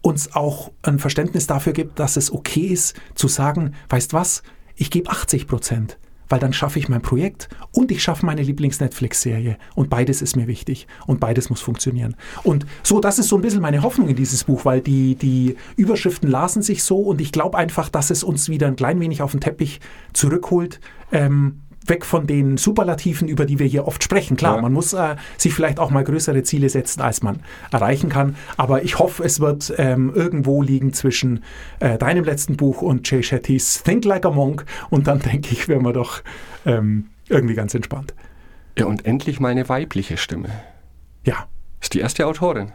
uns 0.01 0.35
auch 0.35 0.71
ein 0.81 0.99
Verständnis 0.99 1.47
dafür 1.47 1.73
gibt, 1.73 1.99
dass 1.99 2.17
es 2.17 2.31
okay 2.31 2.67
ist 2.67 2.95
zu 3.15 3.27
sagen, 3.27 3.73
weißt 3.89 4.13
was, 4.13 4.43
ich 4.75 4.91
gebe 4.91 5.09
80 5.09 5.47
Prozent 5.47 5.97
weil 6.33 6.39
dann 6.39 6.51
schaffe 6.51 6.79
ich 6.79 6.89
mein 6.89 7.03
Projekt 7.03 7.47
und 7.71 7.91
ich 7.91 8.01
schaffe 8.01 8.25
meine 8.25 8.41
Lieblings-Netflix-Serie. 8.41 9.57
Und 9.75 9.91
beides 9.91 10.23
ist 10.23 10.35
mir 10.35 10.47
wichtig 10.47 10.87
und 11.05 11.19
beides 11.19 11.51
muss 11.51 11.61
funktionieren. 11.61 12.15
Und 12.41 12.65
so, 12.81 12.99
das 12.99 13.19
ist 13.19 13.27
so 13.27 13.35
ein 13.35 13.43
bisschen 13.43 13.61
meine 13.61 13.83
Hoffnung 13.83 14.09
in 14.09 14.15
dieses 14.15 14.43
Buch, 14.45 14.65
weil 14.65 14.81
die, 14.81 15.13
die 15.13 15.55
Überschriften 15.75 16.27
lasen 16.27 16.63
sich 16.63 16.83
so 16.83 16.97
und 16.97 17.21
ich 17.21 17.31
glaube 17.31 17.57
einfach, 17.57 17.87
dass 17.87 18.09
es 18.09 18.23
uns 18.23 18.49
wieder 18.49 18.65
ein 18.65 18.75
klein 18.75 18.99
wenig 18.99 19.21
auf 19.21 19.29
den 19.29 19.41
Teppich 19.41 19.79
zurückholt. 20.13 20.79
Ähm, 21.11 21.59
weg 21.87 22.05
von 22.05 22.27
den 22.27 22.57
Superlativen, 22.57 23.27
über 23.27 23.45
die 23.45 23.59
wir 23.59 23.67
hier 23.67 23.87
oft 23.87 24.03
sprechen. 24.03 24.37
Klar, 24.37 24.55
ja. 24.55 24.61
man 24.61 24.73
muss 24.73 24.93
äh, 24.93 25.15
sich 25.37 25.53
vielleicht 25.53 25.79
auch 25.79 25.89
mal 25.89 26.03
größere 26.03 26.43
Ziele 26.43 26.69
setzen, 26.69 27.01
als 27.01 27.21
man 27.21 27.41
erreichen 27.71 28.09
kann. 28.09 28.35
Aber 28.57 28.83
ich 28.83 28.99
hoffe, 28.99 29.23
es 29.23 29.39
wird 29.39 29.73
ähm, 29.77 30.11
irgendwo 30.13 30.61
liegen 30.61 30.93
zwischen 30.93 31.43
äh, 31.79 31.97
deinem 31.97 32.23
letzten 32.23 32.57
Buch 32.57 32.81
und 32.81 33.09
Jay 33.09 33.23
Shettys 33.23 33.83
Think 33.83 34.05
Like 34.05 34.25
a 34.25 34.31
Monk. 34.31 34.65
Und 34.89 35.07
dann 35.07 35.19
denke 35.31 35.51
ich, 35.51 35.67
wären 35.67 35.83
wir 35.83 35.93
doch 35.93 36.21
ähm, 36.65 37.09
irgendwie 37.29 37.55
ganz 37.55 37.73
entspannt. 37.73 38.13
Ja, 38.77 38.85
und 38.85 39.05
endlich 39.05 39.39
meine 39.39 39.69
weibliche 39.69 40.17
Stimme. 40.17 40.49
Ja. 41.25 41.47
Ist 41.79 41.93
die 41.93 41.99
erste 41.99 42.25
Autorin. 42.25 42.71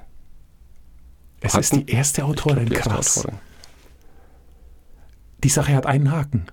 Es 1.41 1.55
Hatten? 1.55 1.61
ist 1.61 1.73
die 1.73 1.91
erste 1.91 2.25
Autorin, 2.25 2.67
die 2.67 2.75
erste 2.75 2.91
krass. 2.91 3.19
Autorin. 3.19 3.39
Die 5.45 5.49
Sache 5.49 5.75
hat 5.75 5.87
einen 5.87 6.11
Haken 6.11 6.47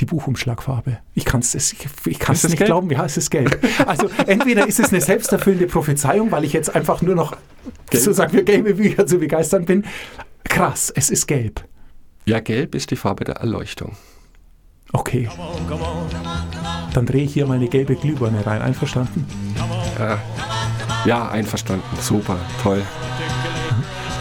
die 0.00 0.04
Buchumschlagfarbe. 0.04 0.98
Ich 1.14 1.24
kann 1.24 1.40
es 1.40 1.54
ich, 1.54 1.86
ich 2.06 2.18
kann's 2.18 2.44
nicht 2.44 2.58
gelb? 2.58 2.68
glauben, 2.68 2.90
ja, 2.90 3.04
es 3.04 3.16
ist 3.16 3.30
gelb. 3.30 3.58
Also 3.86 4.10
entweder 4.26 4.66
ist 4.66 4.78
es 4.78 4.90
eine 4.90 5.00
selbsterfüllende 5.00 5.66
Prophezeiung, 5.66 6.30
weil 6.30 6.44
ich 6.44 6.52
jetzt 6.52 6.74
einfach 6.74 7.02
nur 7.02 7.14
noch 7.14 7.32
gelb? 7.90 8.04
sozusagen 8.04 8.32
für 8.32 8.44
gelbe 8.44 8.74
Bücher 8.74 9.06
zu 9.06 9.18
begeistern 9.18 9.64
bin. 9.64 9.84
Krass, 10.44 10.92
es 10.94 11.10
ist 11.10 11.26
gelb. 11.26 11.64
Ja, 12.26 12.40
gelb 12.40 12.74
ist 12.74 12.90
die 12.90 12.96
Farbe 12.96 13.24
der 13.24 13.36
Erleuchtung. 13.36 13.96
Okay. 14.92 15.28
Dann 16.92 17.06
drehe 17.06 17.24
ich 17.24 17.34
hier 17.34 17.46
meine 17.46 17.68
gelbe 17.68 17.96
Glühbirne 17.96 18.46
rein. 18.46 18.62
Einverstanden? 18.62 19.26
Ja, 19.98 20.18
ja 21.04 21.28
einverstanden. 21.28 21.84
Super, 22.00 22.38
toll. 22.62 22.82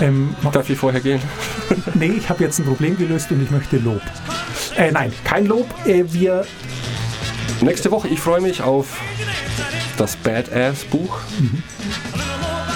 Ähm, 0.01 0.35
Darf 0.51 0.69
ich 0.69 0.77
vorher 0.77 1.01
gehen? 1.01 1.21
nee, 1.93 2.13
ich 2.17 2.29
habe 2.29 2.43
jetzt 2.43 2.59
ein 2.59 2.65
Problem 2.65 2.97
gelöst 2.97 3.31
und 3.31 3.41
ich 3.41 3.51
möchte 3.51 3.77
Lob. 3.77 4.01
Äh, 4.75 4.91
nein, 4.91 5.13
kein 5.23 5.45
Lob. 5.45 5.67
Äh, 5.85 6.03
wir. 6.07 6.45
Nächste 7.61 7.91
Woche, 7.91 8.07
ich 8.07 8.19
freue 8.19 8.41
mich 8.41 8.61
auf 8.61 8.99
das 9.97 10.15
Badass-Buch. 10.17 11.19
Mhm. 11.39 11.63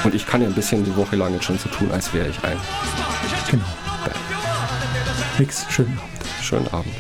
Und 0.04 0.16
ich 0.16 0.26
kann 0.26 0.42
ja 0.42 0.48
ein 0.48 0.54
bisschen 0.54 0.86
die 0.86 0.96
Woche 0.96 1.18
lang 1.18 1.34
jetzt 1.34 1.46
schon 1.46 1.58
so 1.58 1.68
tun, 1.70 1.92
als 1.92 2.14
wäre 2.14 2.30
ich 2.30 2.44
ein. 2.44 2.58
Genau. 3.52 3.66
Bad. 4.06 4.16
Nix, 5.38 5.66
schönen 5.70 5.98
Abend. 5.98 6.10
Schönen 6.42 6.68
Abend. 6.68 6.94